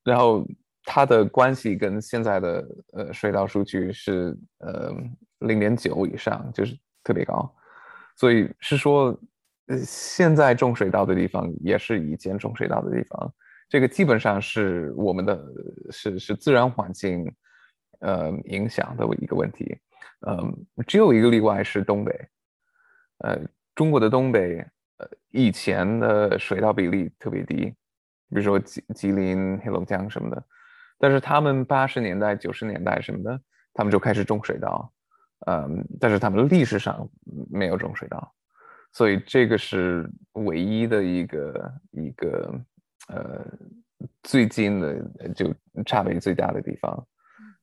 [0.03, 0.47] 然后
[0.83, 4.93] 它的关系跟现在的呃水稻数据是呃
[5.39, 7.53] 零点九以上，就是特别高，
[8.15, 9.13] 所以是说，
[9.83, 13.33] 现在种水稻的地方也是以前种水稻的地方，
[13.67, 15.43] 这个基本上是我们的
[15.89, 17.29] 是是自然环境
[17.99, 19.77] 呃影响的一个问题。
[20.27, 22.13] 嗯，只有一个例外是东北，
[23.19, 23.39] 呃，
[23.73, 24.59] 中国的东北，
[24.97, 27.55] 呃，以前的水稻比例特别低，
[28.29, 30.43] 比如说吉吉林、黑龙江什么的，
[30.99, 33.41] 但是他们八十年代、九十年代什么的，
[33.73, 34.93] 他们就开始种水稻，
[35.47, 37.09] 嗯，但是他们历史上
[37.49, 38.31] 没有种水稻，
[38.93, 42.61] 所以这个是唯一的一个一个
[43.07, 43.43] 呃
[44.21, 45.51] 最近的就
[45.83, 47.07] 差别最大的地方，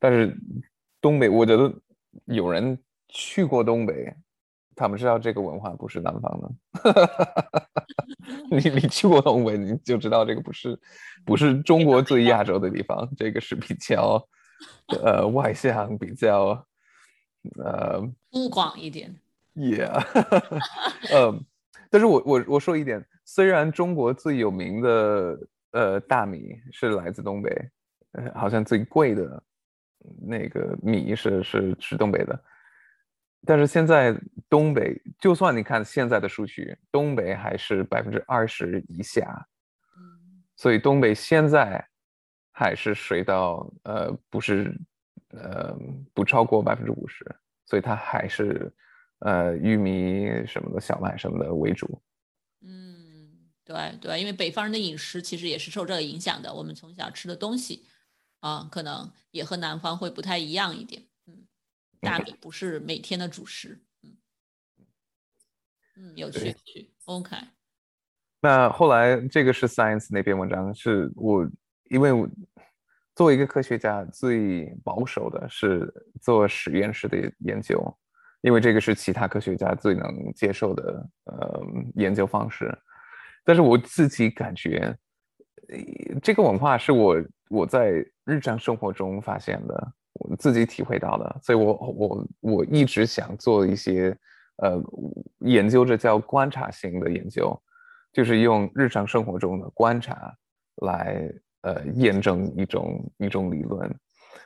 [0.00, 0.36] 但是
[1.00, 1.72] 东北我觉得。
[2.26, 2.78] 有人
[3.08, 4.14] 去过东北，
[4.74, 6.50] 他们知道这个文化不是南方的。
[8.50, 10.78] 你你去过东北，你就知道这个不是
[11.24, 14.22] 不是中国最亚洲的地方，这个是比较
[15.02, 16.66] 呃外向，比较
[17.62, 18.00] 呃
[18.30, 19.14] 粗犷一点。
[19.54, 20.04] Yeah，
[21.12, 21.44] 嗯，
[21.90, 25.38] 但是我我我说一点，虽然中国最有名的
[25.72, 27.50] 呃大米是来自东北，
[28.12, 29.42] 呃，好像最贵的。
[30.20, 32.44] 那个米是是是东北的，
[33.46, 34.14] 但是现在
[34.48, 39.46] 东北，就算你看现在的数据，东北还是百分之二十以下，
[40.56, 41.86] 所以东北现在
[42.50, 44.76] 还是水稻，呃，不是，
[45.28, 45.76] 呃，
[46.12, 47.24] 不超过百分之五十，
[47.66, 48.72] 所以它还是，
[49.20, 52.02] 呃，玉米什么的小麦什么的为主。
[52.62, 53.28] 嗯，
[53.64, 57.86] 对对，因为北方人的饮食其实也是受这个影响的，我们从小吃的东西。
[58.40, 61.02] 啊，可能也和南方会不太一样一点。
[61.26, 61.46] 嗯，
[62.00, 63.82] 大米不是每天的主食。
[64.02, 64.16] 嗯
[65.96, 66.92] 嗯，有趣有趣。
[67.06, 67.36] OK。
[68.40, 71.44] 那后来这个是 Science 那篇文章，是我
[71.90, 72.28] 因为我
[73.16, 77.98] 作为一个科学家，最保守的是做实验室的研究，
[78.42, 81.60] 因为这个是其他科学家最能接受的呃
[81.96, 82.72] 研究方式。
[83.42, 84.96] 但是我自己感觉，
[86.22, 87.16] 这个文化是我
[87.50, 88.04] 我在。
[88.30, 94.14] 日常生活中发现的，我自己体会到的，所以我我我一直想做一些，
[94.56, 94.78] 呃，
[95.38, 97.58] 研究这叫观察性的研究，
[98.12, 100.30] 就是用日常生活中的观察
[100.82, 101.26] 来
[101.62, 103.90] 呃验证一种一种理论，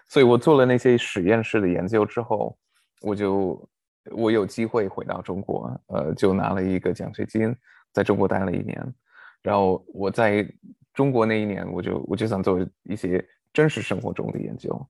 [0.09, 2.57] 所以我做了那些实验室的研究之后，
[3.01, 3.69] 我就
[4.13, 7.53] 我有机会回到中国，呃，就拿了一个奖学金，
[7.93, 8.95] 在中国待了一年，
[9.43, 10.49] 然后我在
[10.95, 13.25] 中国那一年，我就我就想做一些。
[13.55, 14.89] 真实生活中的研究，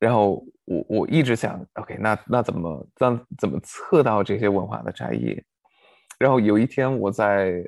[0.00, 5.40] 然后我我一直想，OK，那那怎么怎怎么测到这些文化的差异？
[6.18, 7.64] 然后有一天我在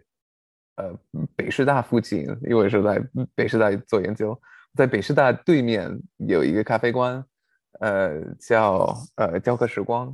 [0.74, 0.92] 呃
[1.36, 3.00] 北师大附近，因为是在
[3.36, 4.36] 北师大做研究，
[4.74, 7.24] 在北师大对面有一个咖啡馆，
[7.78, 10.12] 呃叫呃雕刻时光。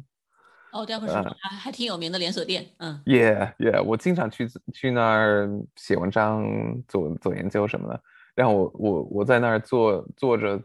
[0.72, 3.00] 哦，雕刻时光还还挺有名的连锁店，嗯。
[3.04, 6.44] Yeah Yeah，我经常去去那儿写文章、
[6.88, 8.02] 做做研究什么的。
[8.34, 10.60] 然后我我我在那儿坐坐着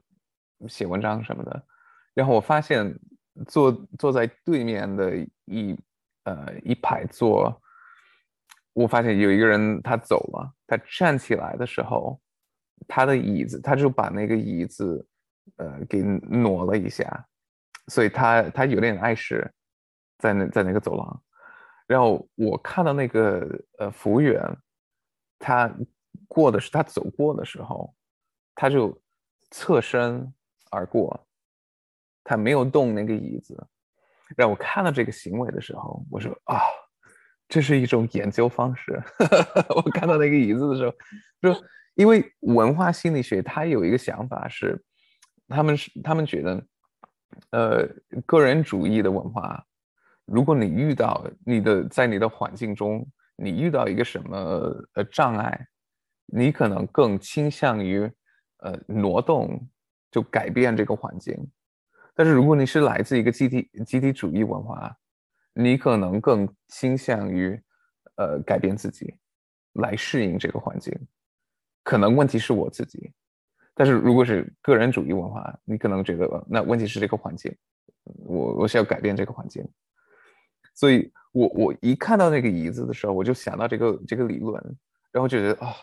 [0.67, 1.63] 写文章什么的，
[2.13, 2.98] 然后我发现
[3.48, 5.78] 坐坐在对面的一
[6.24, 7.62] 呃一排坐，
[8.72, 12.17] 我发现有一个人他走了，他站起来的时候，
[12.88, 15.06] 他的椅子他就把那个椅子
[15.58, 17.28] 呃给挪了一下，
[17.88, 19.54] 所以他他有点碍事，
[20.18, 21.24] 在那在那个走廊，
[21.88, 23.48] 然后我看到那个
[23.80, 24.42] 呃服务员
[25.40, 25.72] 他。
[26.30, 27.96] 过的是他走过的时候，
[28.54, 29.00] 他就
[29.50, 30.34] 侧身
[30.72, 31.26] 而过，
[32.22, 33.56] 他没有动那个椅子。
[34.36, 36.60] 让我看到这个行为的时候，我说啊，
[37.48, 39.02] 这是一种研究方式。
[39.74, 40.94] 我看到那个椅子的时候，
[41.42, 41.64] 说，
[41.96, 44.84] 因为文化心理学它有一个想法是，
[45.48, 46.66] 他们是他们觉得，
[47.52, 47.88] 呃，
[48.26, 49.66] 个人主义的文化，
[50.28, 53.04] 如果你遇到你的在你的环境中，
[53.36, 54.38] 你遇到一个什么
[54.94, 55.68] 呃障碍。
[56.30, 58.02] 你可能更倾向于，
[58.58, 59.66] 呃，挪动，
[60.12, 61.34] 就改变这个环境。
[62.13, 64.94] 但是如果你是来自一个集体集体主义文化，
[65.54, 67.58] 你可能更倾向于，
[68.18, 69.16] 呃，改变自己，
[69.76, 70.94] 来适应这个环境。
[71.82, 73.13] 可能问题是我自己，
[73.74, 77.56] 但是如果是个人主义文化，你可能觉得那问题是这个环境，
[78.04, 79.66] 我我是要改变这个环境。
[80.78, 84.63] 所以我我一看到那个椅子的时候，我就想到这个这个理论，
[85.12, 85.76] 然后觉得啊。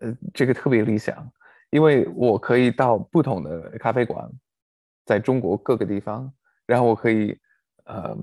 [0.00, 1.28] 呃，这个特别理想，
[1.70, 4.30] 因为我可以到不同的咖啡馆，
[5.04, 6.32] 在中国各个地方，
[6.66, 7.36] 然后我可以，
[7.86, 8.16] 呃，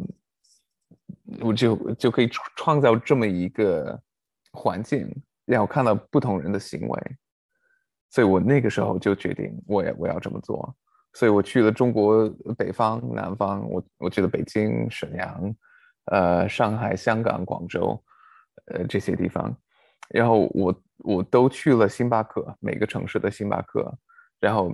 [1.41, 4.01] 我就就可以创造这么一个
[4.53, 7.17] 环境，让我看到不同人的行为，
[8.09, 10.73] 所以我那个时候就决定，我也我要这么做。
[11.13, 15.53] 所以我去了中国北方、南方，我我去了北京、沈阳，
[16.05, 18.01] 呃，上海、香港、广州，
[18.65, 19.55] 呃，这些地方，
[20.09, 23.91] 然后我我都去了星巴克，每个城市的星巴克，
[24.39, 24.73] 然后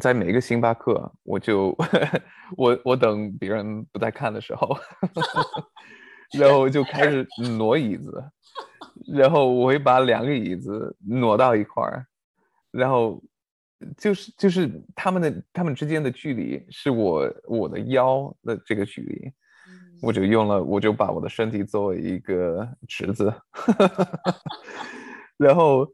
[0.00, 1.76] 在每个星巴克，我就
[2.56, 4.76] 我我等别人不在看的时候，
[6.38, 8.24] 然后就开始挪椅子，
[9.06, 12.06] 然后我会把两个椅子挪到一块儿，
[12.70, 13.22] 然后。
[13.96, 19.32] 就是就是他们的他们之间的距离是我我的腰的这个距离，
[20.00, 23.32] 我就用了我就把我的身体作为一个池子，
[25.36, 25.86] 然后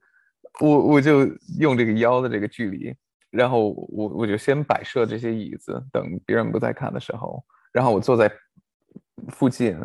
[0.61, 1.27] 我我就
[1.59, 2.95] 用这个腰的这个距离，
[3.31, 8.31] 然后我我就先摆设这些椅子，等别人不在看的时候，然后我坐在
[9.29, 9.79] 附近，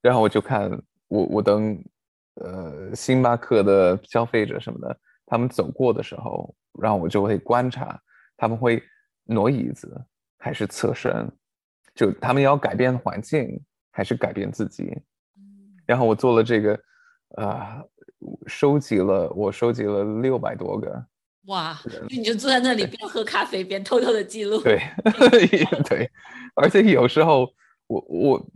[0.00, 0.70] 然后我就看
[1.08, 1.82] 我我等
[2.36, 4.98] 呃星巴克的消费者什么的。
[5.30, 8.00] 他们走过的时候，然后我就会观察，
[8.34, 8.82] 他们会
[9.24, 10.02] 挪椅子
[10.38, 11.30] 还是侧身，
[11.98, 14.96] 就他们要改变环境还是改变自己。
[15.84, 16.80] 然后我做了这个，
[17.34, 17.82] 啊，
[18.46, 21.04] 收集了我收集了六百多个。
[21.46, 21.76] 哇！
[22.08, 24.62] 你就坐在那里边喝咖啡边偷偷的记录。
[24.62, 24.78] 对
[25.90, 26.08] 对，
[26.54, 27.52] 而且有时候
[27.88, 28.46] 我我。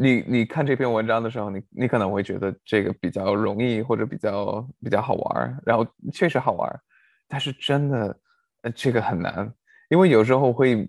[0.00, 6.80] 你你看这篇文章的时候，你你可能会觉得这个比较容易或者比较比较好玩然后确实好玩
[7.26, 8.20] 但是真的，
[8.62, 9.52] 呃，这个很难，
[9.88, 10.88] 因为有时候会，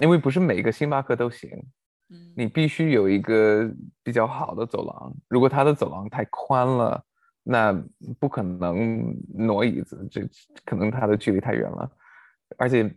[0.00, 1.50] 因为不是每个星巴克都行，
[2.10, 3.70] 嗯，你必须有一个
[4.02, 7.04] 比较好的走廊，如果它的走廊太宽了，
[7.42, 7.72] 那
[8.18, 10.22] 不可能挪椅子，这
[10.64, 11.90] 可能它的距离太远了，
[12.58, 12.94] 而且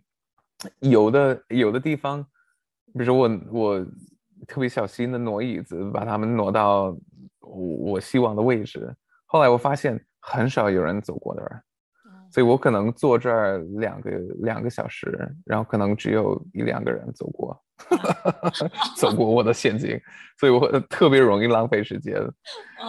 [0.80, 2.22] 有的有的地方，
[2.92, 3.86] 比如说我我。
[4.46, 6.94] 特别小心的挪椅子，把它们挪到
[7.40, 8.94] 我希望的位置。
[9.24, 11.64] 后来我发现很少有人走过那儿，
[12.34, 17.64] 所以我可能坐这儿两个两个小时，然后可能只有一两个人走过，
[18.98, 19.96] 走过我的陷阱，
[20.40, 22.20] 所以我特别容易浪费时间。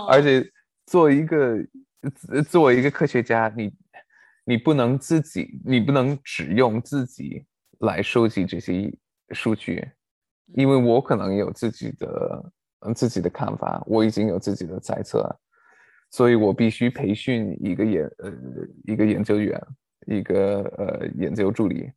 [0.09, 0.43] 而且
[0.87, 1.57] 做一个
[2.49, 3.71] 作为一个科学家，你
[4.45, 7.45] 你不能自己，你不能只用自己
[7.81, 8.91] 来收集这些
[9.29, 9.87] 数据。
[10.55, 15.23] 因为我可能有自己的嗯自己的看法，我已经有自己的猜测，
[16.11, 18.31] 所以我必须培训一个研呃
[18.85, 19.61] 一个研究员，
[20.07, 21.91] 一个呃研究助理，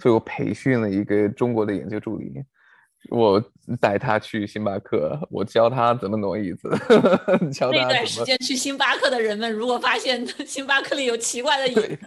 [0.00, 2.42] 所以我培训了一个中国的研究助理，
[3.10, 3.42] 我
[3.80, 6.68] 带他去星巴克，我教他怎么挪椅子。
[7.72, 11.98] 那段时间去星巴克的人们，如果发现星巴克里有奇怪的椅子，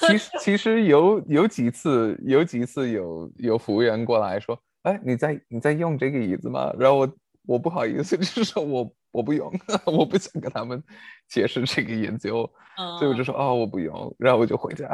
[0.00, 4.58] 其实 其实有有几次有几次有有服务员过来说。
[4.84, 6.70] 哎，你在你在用这个椅子吗？
[6.78, 9.48] 然后我我不好意思， 就是说我我不用，
[9.86, 10.82] 我不想跟他们
[11.28, 12.50] 解释这个研究，
[12.98, 14.88] 所以我就说哦我不用，然后我就回家，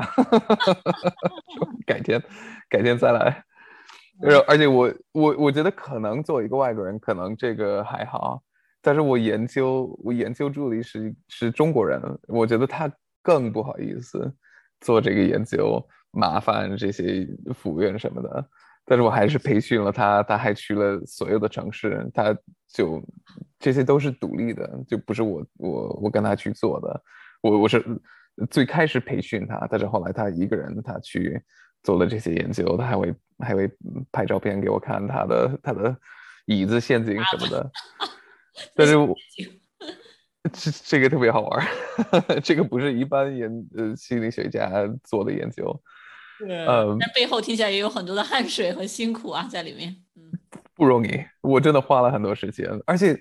[1.89, 2.23] 改天
[2.69, 3.43] 改天再来。
[4.21, 8.43] 然后而且我我我觉得可能作为一个外国人，可能这个还好，
[8.83, 14.31] 但是我研究我研究助理是是中国人，我觉得他更不好意思
[14.83, 18.47] 做这个研究，麻烦这些服务员什么的。
[18.85, 22.37] 但是我还是培训了他，他还去了所有的城市，他
[22.69, 23.03] 就
[23.61, 27.03] 这些都是独立的，就不是我我我跟他去做的，
[27.43, 27.85] 我我是
[28.51, 31.41] 最开始培训他，但是后来他一个人他去
[31.83, 33.71] 做了这些研究，他还会还会
[34.11, 35.95] 拍照片给我看他的他的
[36.47, 37.71] 椅子陷阱什么的，
[38.75, 39.15] 但是我
[40.53, 41.67] 这这个特别好玩，
[42.43, 44.71] 这个不是一般研呃心理学家
[45.05, 45.83] 做的研究。
[46.49, 49.95] 呃，但背后听起来也有很多的汗水和辛苦啊，在里面。
[50.17, 50.33] 嗯，
[50.75, 53.15] 不容易，我真的花了很多时间，而且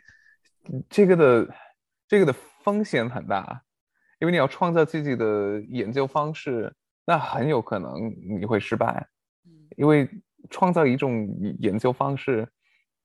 [0.89, 1.55] 这个的
[2.07, 3.63] 这个的风险很大，
[4.19, 6.73] 因为你要创造自己的研究方式，
[7.05, 9.07] 那很有可能你会失败。
[9.77, 10.09] 因为
[10.49, 11.27] 创造一种
[11.59, 12.47] 研究方式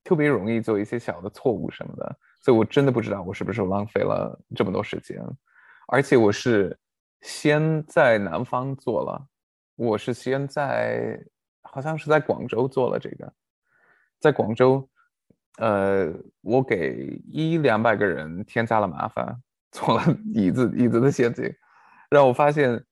[0.03, 5.21] 特别容易做一些小的错误什么的，所以我真的不知道我是不是浪费了这么多时间，
[5.89, 6.77] 而且我是
[7.23, 9.27] 先在南方做了。
[9.77, 11.19] 我是先在，
[11.63, 13.33] 好像是在广州做了这个，
[14.21, 14.89] 在广州，
[15.59, 19.41] 呃，我给一两百个人添加了麻烦，
[19.71, 21.45] 做了椅子椅子的陷阱，
[22.11, 22.85] 让我发现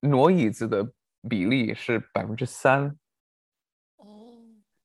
[0.00, 0.86] 挪椅子的
[1.28, 2.94] 比例是百分之三。
[3.96, 4.36] 哦，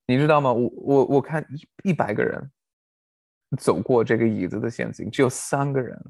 [0.08, 0.54] 你知道吗？
[0.54, 2.52] 我我我看一一百个人
[3.58, 6.02] 走过这个椅子的陷阱，只有三个人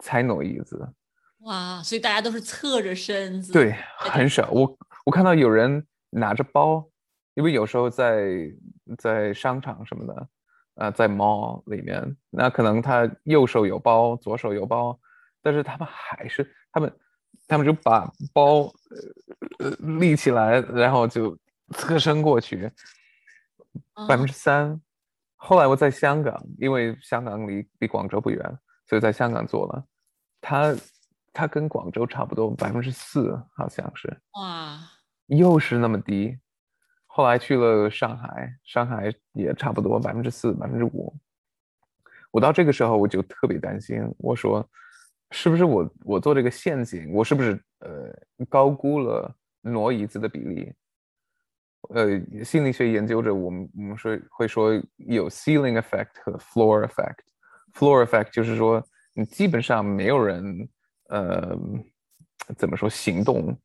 [0.00, 0.92] 才挪椅子。
[1.40, 3.52] 哇，所以大家都是侧着身子。
[3.52, 4.50] 对，很少。
[4.50, 6.88] 我我看到有人拿着包，
[7.34, 8.50] 因为有时候在
[8.98, 10.28] 在商场什么的，
[10.74, 14.98] 呃，在 mall 里面，那可能他右手有包，左手有包，
[15.42, 16.92] 但是他们还是他们
[17.48, 18.72] 他们就把包
[19.58, 21.36] 呃立起来，然后就
[21.70, 22.70] 侧身过去，
[24.08, 24.80] 百分之三。
[25.34, 29.84] 后来我在香港，因为香港离离广州不远，所以在香港做了，
[30.40, 30.74] 他
[31.32, 34.08] 他跟广州差不多，百分之四好像是。
[34.32, 34.78] 哇，
[35.26, 36.38] 又是那么低。
[37.16, 41.10] 后来去了上海，上海也差不多百分之四、百分之五。
[42.30, 44.62] 我到这个时候我就特别担心，我说
[45.30, 48.14] 是不是我我做这个陷阱，我是不是呃
[48.50, 50.70] 高估了挪椅子的比例？
[51.88, 57.20] 呃，心理学研究者我们我们说会说有 ceiling effect 和 floor effect。
[57.72, 60.68] floor effect 就是说你基本上没有人
[61.08, 61.56] 呃
[62.58, 63.58] 怎么说行动。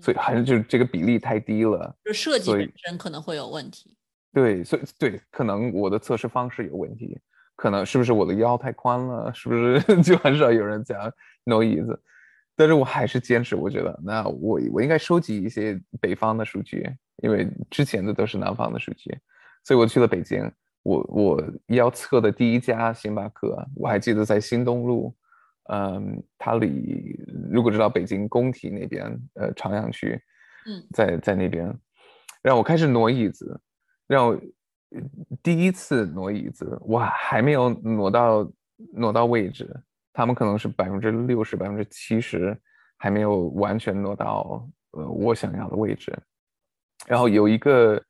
[0.00, 3.96] 所以还是就是这个比例太低了，就设计本身可能会有问题。
[4.32, 7.18] 对，所以对，可能我的测试方式有问题，
[7.56, 10.98] 可能是不是我的腰太宽了，是不是 就很少有人讲
[11.44, 12.00] 挪椅子？
[12.54, 16.88] 但是我还是坚持，我觉得那我我应该收集一些北方的数据，
[17.22, 19.16] 因为之前的都是南方的数据，
[19.64, 20.50] 所以我去了北京，
[20.82, 25.14] 我我要测的第一家星巴克，我还记得在新东路。
[25.64, 27.16] 嗯，它离
[27.50, 29.04] 如果知道北京工体那边，
[29.34, 30.20] 呃，朝阳区，
[30.66, 31.72] 嗯，在在那边，
[32.42, 33.60] 让我开始挪椅子，
[34.08, 34.40] 让我
[35.42, 38.52] 第一次挪椅子，我，还没有挪到
[38.92, 39.72] 挪到位置，
[40.12, 42.60] 他们可能是百分之六十、百分之七十，
[42.96, 46.12] 还没有完全挪到呃我想要的位置，
[47.06, 48.02] 然后有一个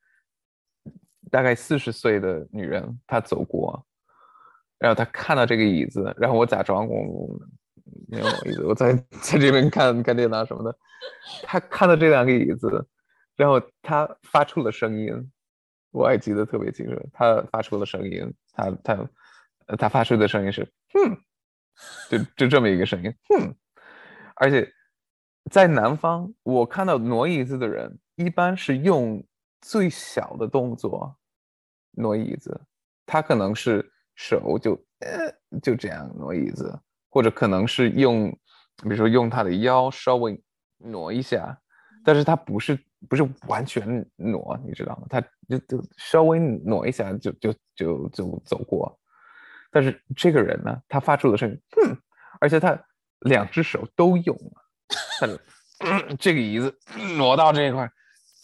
[1.30, 3.86] 大概四十岁的女人，她走过。
[4.83, 7.39] 然后他看到这个椅子，然后我假装我
[8.09, 10.76] 没有椅子，我在 在这边看看电脑什么的。
[11.45, 12.85] 他看到这两个椅子，
[13.37, 15.12] 然后他发出了声音，
[15.93, 17.01] 我还记得特别清楚。
[17.12, 19.09] 他发出了声音，他他
[19.78, 21.16] 他发出的声音是“哼”，
[22.11, 23.55] 就就这么一个声音，“哼”。
[24.35, 24.68] 而且
[25.49, 29.24] 在南方，我看到挪椅子的人一般是用
[29.61, 31.16] 最小的动作
[31.93, 32.61] 挪椅子，
[33.07, 33.91] 他可能是。
[34.15, 38.31] 手就呃就这样挪椅子，或者可能是用，
[38.83, 40.41] 比如说用他的腰稍微
[40.79, 41.59] 挪一下，
[42.05, 45.07] 但是他不是不是完全挪，你知道吗？
[45.09, 48.99] 他就就稍微挪一下就就就就走过。
[49.71, 51.97] 但是这个人呢，他发出的声音，哼，
[52.41, 52.79] 而且他
[53.21, 54.63] 两只手都用了，
[55.19, 55.39] 他就
[56.17, 56.77] 这个椅子
[57.17, 57.91] 挪到这一块，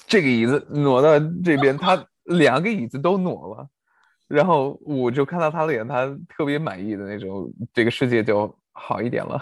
[0.06, 3.68] 这个椅子挪到这边，他两个椅子都挪了。
[4.28, 9.40] 然后我就看到他脸，他特别满意的那种，这个世界就好一点了。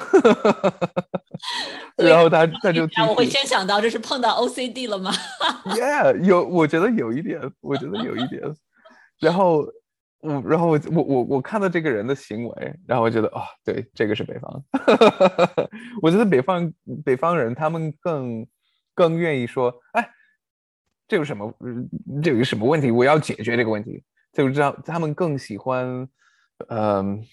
[1.99, 5.11] 然后他他就我会先想到这是碰到 OCD 了吗？
[5.67, 8.43] Yeah，有，我觉得有一点，我觉得有一点。
[9.19, 9.67] 然后
[10.21, 14.65] 我，然后我我我我看到这个人的行为，然后我觉得哦，对，这个是北方。
[16.01, 16.73] 我觉得北方
[17.05, 18.47] 北方人他们更
[18.95, 20.09] 更愿意说，哎，
[21.09, 21.53] 这有什么？
[22.23, 22.91] 这有什么问题？
[22.91, 24.03] 我要解决这个问题。
[24.45, 26.07] 就知道他们更喜欢，
[26.69, 27.25] 嗯，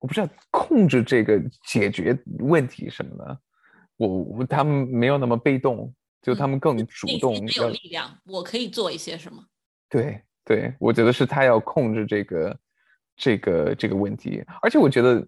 [0.00, 3.40] 我不知道控制这个解决问题什么的，
[3.96, 9.40] 我我他们没有那么被动，就他们更主动，有力量，我可以做一些什么？
[9.88, 12.58] 对对，我觉得是他要控制这个
[13.16, 15.24] 这个这个问题，而且我觉得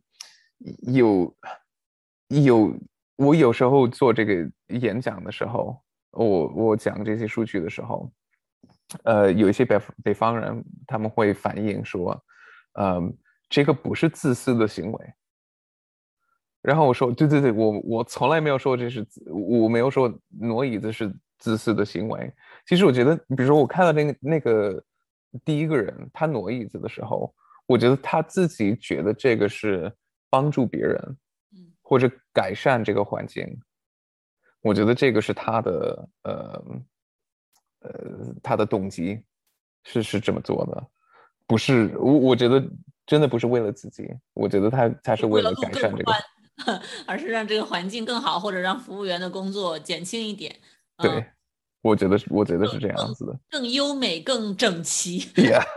[0.92, 1.36] 有
[2.26, 2.76] 有
[3.14, 4.50] 我有时候做这个
[4.80, 5.80] 演讲的时候，
[6.10, 8.12] 我我讲这些数据的时候。
[9.04, 12.18] 呃，有一些北北方人，他们会反映说，
[12.80, 13.14] 嗯，
[13.48, 15.14] 这个不是自私的行为。
[16.62, 22.32] 然后我说，对对对，我我从来没有说这是，我没有说挪椅子是自私的行为。
[22.66, 24.82] 其实我觉得，比如说我看到那个那个
[25.44, 27.32] 第一个人他挪椅子的时候，
[27.66, 29.92] 我觉得他自己觉得这个是
[30.30, 31.16] 帮助别人，
[31.82, 33.46] 或者改善这个环境。
[34.62, 36.64] 我觉得这个是他的，呃。
[37.80, 39.22] 呃，他的动机
[39.84, 40.86] 是是这么做的，
[41.46, 42.62] 不是我我觉得
[43.06, 46.12] 真的不是为了自己，我觉得他他是为了改善这个，
[47.06, 50.54] 而是让这个环境更好，或者让服务员的工作减轻一点。
[50.98, 51.24] 对，
[51.80, 55.20] 我觉得是，我觉得是这样子的，更优美、更整齐，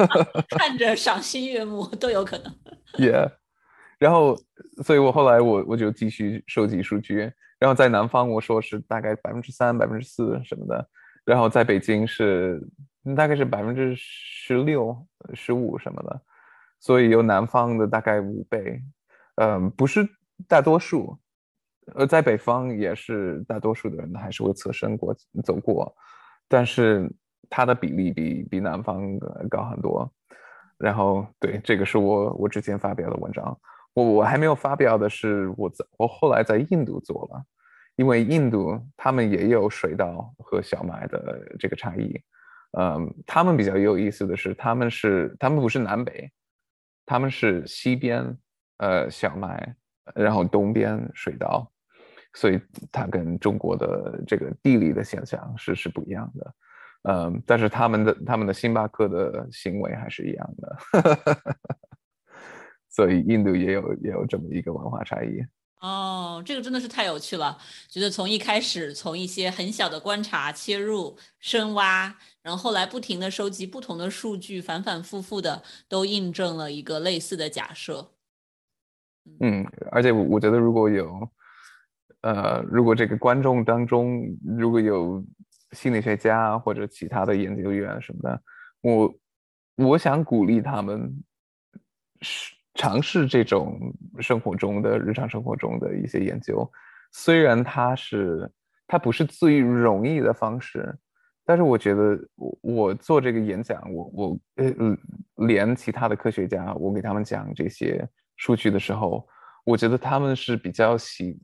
[0.57, 2.53] 看着赏心悦目都有可能。
[2.97, 3.31] Yeah，
[3.99, 4.37] 然后，
[4.83, 10.89] 所以我后来我我就继续收集数据，然后在南方我说是大概百分之三、百分之四什么的。
[11.25, 12.61] 然后在北京是
[13.15, 14.95] 大概是百分之十六、
[15.33, 16.21] 十五什么的，
[16.79, 18.81] 所以有南方的大概五倍，
[19.35, 20.07] 嗯，不是
[20.47, 21.17] 大多数，
[21.95, 25.95] 呃，在北方也是大多数的人还是会侧身过走过，
[26.47, 27.11] 但是
[27.49, 29.01] 它的比例比比南方
[29.49, 30.11] 高很多。
[30.77, 33.55] 然后对，这个是我我之前发表的文章。
[33.93, 37.43] 我我还没有发表的是我在我后来在印度做了，
[38.01, 42.19] 因为印度他们也有水稻和小麦的这个差异。
[42.71, 46.31] 嗯，他们比较有意思的是，他们是他们不是南北，
[47.05, 48.35] 他们是西边
[48.77, 49.75] 呃小麦，
[50.15, 51.71] 然后东边水稻，
[52.33, 52.59] 所以
[52.91, 56.55] 它跟中国的这个地理的现象是是不一样的。
[57.03, 60.77] 嗯，但是他们的他们的星巴克的行为还是一样的。
[62.89, 65.39] 所以印度也有也有这么一个文化差异
[65.81, 67.57] 哦，这个真的是太有趣了。
[67.89, 78.11] 觉得从一开始从一些很小的观察切入深挖，然后后来不停的收集不同的数据，反反复复的都印证了一个类似的假设。
[79.39, 81.27] 嗯，而且我我觉得如果有
[82.21, 85.25] 呃，如果这个观众当中如果有
[85.71, 88.41] 心理学家或者其他的研究员什么的，
[88.81, 89.15] 我
[89.77, 91.23] 我想鼓励他们
[92.21, 92.53] 是。
[92.75, 96.69] 尝试这种生活中的日常生活中的一些研究，
[97.11, 98.49] 虽然它是
[98.87, 100.97] 它不是最容易的方式，
[101.45, 104.97] 但是我觉得我我做这个演讲，我我呃
[105.47, 108.07] 连其他的科学家，我给他们讲这些
[108.37, 109.27] 数据的时候，
[109.65, 111.37] 我觉得他们是比较喜，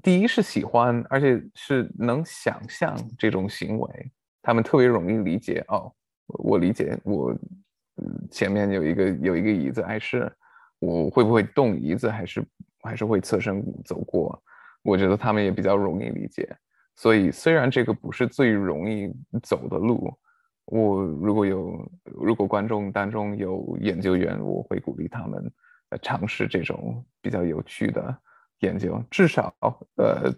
[0.00, 4.12] 第一是喜欢，而且是能想象这种行为，
[4.42, 5.92] 他们特别容易理解哦，
[6.26, 7.36] 我理解我。
[8.30, 10.30] 前面有一个有一个椅子碍事，
[10.78, 12.44] 我会不会动椅子，还是
[12.82, 14.42] 还是会侧身走过？
[14.82, 16.48] 我觉得他们也比较容易理解。
[16.96, 19.10] 所以虽然这个不是最容易
[19.42, 20.12] 走的路，
[20.66, 25.52] 我如果有如果观众当中有研究员，我会鼓励他们
[25.90, 28.16] 呃尝试这种比较有趣的
[28.60, 29.54] 研究，至少
[29.96, 30.32] 呃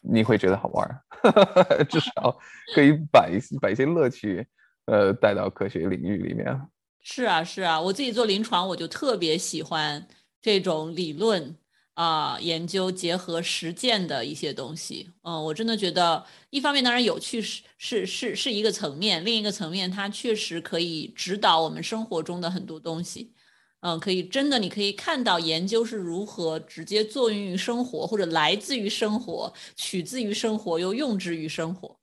[0.00, 1.00] 你会觉得好玩，
[1.88, 2.36] 至少
[2.74, 4.46] 可以把一些把一些乐趣
[4.86, 6.60] 呃带到科学领域里面。
[7.04, 10.06] 是啊，是啊，我自己做临床，我就特别喜欢
[10.40, 11.56] 这种理论
[11.94, 15.10] 啊研究结合实践的一些东西。
[15.22, 23.34] 嗯，我真的觉得，一方面当然有趣是是是是一个层面，另一个层面它确实可以指导我们生活中的很多东西。
[23.80, 31.98] 嗯，可以真的你可以看到研究是如何直接作用于生活，或者来自于生活，取自于生活，又用之于生活。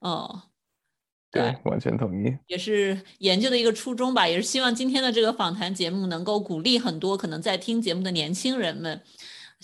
[0.00, 0.49] 嗯。
[1.30, 9.00] 对，完全同意，也是研究的一个初衷吧，也是希望今天的这个访谈节目能够鼓励很多可能在听节目的年轻人们，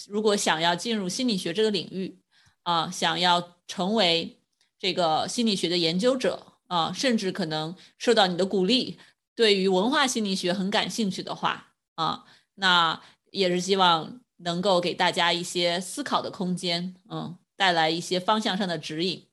[0.09, 2.19] 如果想要进入心理学这个领域，
[2.62, 4.39] 啊，想要成为
[4.79, 8.99] 这个心理学的研究者，啊，甚至可能受到你的鼓励，
[9.35, 13.01] 对于文化心理学很感兴趣的话，啊，那
[13.33, 19.26] 也是希望能够给大家一些思考的空间，嗯，带来一些方向上的指引。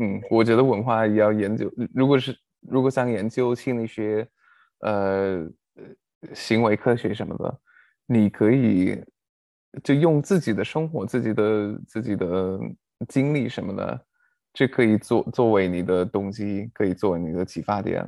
[0.00, 1.68] 嗯，我觉得文化也要研究。
[1.92, 4.26] 如果是如果想研究心理学，
[4.80, 5.44] 呃，
[6.34, 7.60] 行为科学什么的，
[8.06, 9.04] 你可以
[9.82, 12.60] 就用自己的生活、自己的自己的
[13.08, 14.06] 经历什么的，
[14.52, 18.06] 这可以作作为你的动机，可以作为你的启发点。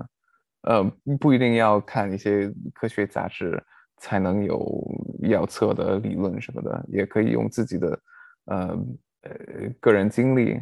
[0.63, 0.85] 呃，
[1.19, 3.61] 不一定要看一些科学杂志
[3.97, 4.85] 才能有
[5.23, 8.01] 要测的理论什么的，也可以用自己的
[8.45, 8.79] 呃
[9.23, 10.61] 呃个人经历。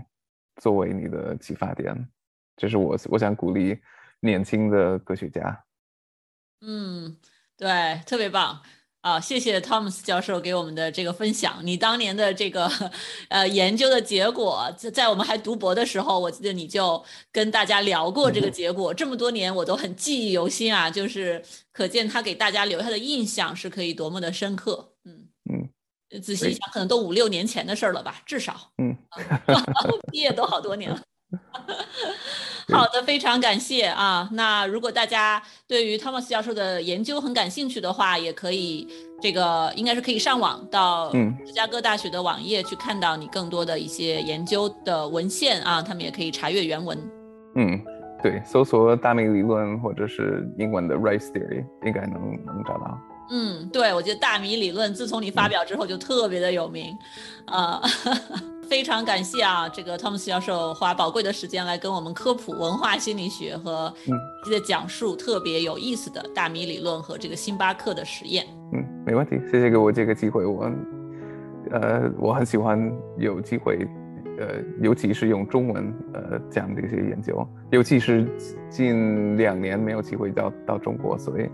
[0.58, 2.08] 作为你的启发点，
[2.56, 3.78] 这是我我想鼓励
[4.20, 5.64] 年轻的科学家。
[6.60, 7.16] 嗯，
[7.56, 8.60] 对，特别棒
[9.00, 9.20] 啊！
[9.20, 11.60] 谢谢 Thomas 教授给我们的这个分享。
[11.62, 12.68] 你当年的这个
[13.28, 18.92] 呃研究的结果，在在我们还读博的时候，我记得你就跟大家聊过这个结果。
[18.92, 21.40] 这么多年我都很记忆犹新啊，就是
[21.70, 24.94] 可见他给大家留下的印象是可以多么的深刻。
[26.22, 28.54] 仔细想，可能都五六年前的事儿了吧，至少。
[28.78, 28.96] 嗯，
[30.10, 31.00] 毕业都好多年了。
[32.72, 34.28] 好的，非常感谢啊。
[34.32, 38.86] 那如果大家对于汤姆斯教授的研究很感兴趣的话，也可以
[39.20, 46.98] 这个应该是可以上网到芝加哥大学的网页去看到你更多的一些研究的文献啊，他们也可以查阅原文。
[47.56, 47.78] 嗯，
[48.22, 52.98] 对，搜索大米理论或者是英文的 Rice Theory 应该能能找到。
[53.30, 56.96] 嗯，对，我觉得大米理论自从你发表之后就特别的有名，
[57.44, 57.80] 啊，
[58.68, 63.92] 非常感谢啊，这个汤姆斯教授花宝贵的时间来跟我们科普文化心理学和
[64.50, 68.46] 的讲述特别有意思的大米理论和这个星巴克的实验。
[68.72, 70.70] 嗯，没问题，谢谢给我这个机会，我
[71.70, 73.86] 呃我很喜欢有机会，
[74.38, 78.26] 呃，尤其是用中文呃讲这些研究，尤其是
[78.70, 81.46] 近两年没有机会到到中国，所以。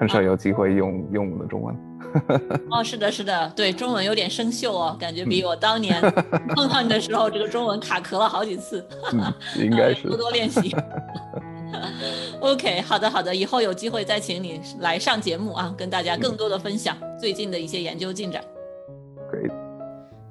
[0.00, 1.76] 很少有机会用用我们的中文。
[2.72, 6.00] 哦，是的，是的，对，中文有点生锈哦，感觉比我当年
[6.56, 8.84] 碰到你的时候，这个中文卡壳了好几次。
[9.56, 10.74] 应该是 多多练习。
[12.40, 18.42] OK，好的好的，以后有机会再请你来上节目啊，跟大家更多的分享最近的一些研究进展。
[19.30, 19.59] Great。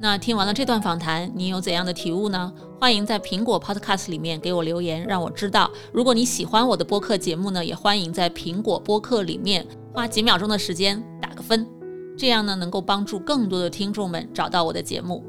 [0.02, 2.54] 那听完了这段访谈，你有怎样的体悟呢？
[2.80, 5.70] 欢迎在苹果 Podcast 里面给我留言，让我知道。
[5.91, 11.68] 如果你喜欢我的播客节目呢，也欢迎在苹果播客里面花几秒钟的时间打个分，
[12.18, 15.22] 这样呢能够帮助更多的听众们找到我的节目。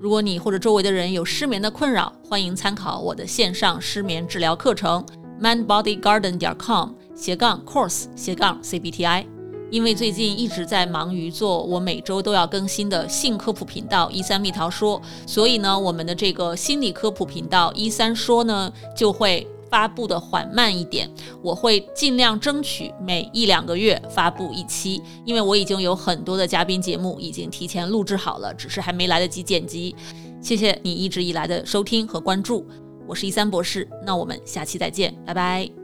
[0.00, 5.04] 如果你或者周围的人有失眠的困扰，欢迎参考我的线上失眠治疗课程
[5.38, 9.33] mindbodygarden 点 com 斜杠 course 斜杠 cbti。
[9.74, 21.10] 因为最近一直在忙于做我每周都要更新的性科普频道一三蜜桃说，所以呢，我们的这个心理科普频道一三说呢就会发布的缓慢一点。
[21.42, 29.96] 我会尽量争取每一两个月发布一期，因为我已经有很多的嘉宾节目已经提前录制好了，只是还没来得及剪辑。
[30.40, 32.64] 谢谢你一直以来的收听和关注，
[33.08, 35.83] 我是一三博士，那我们下期再见，拜拜。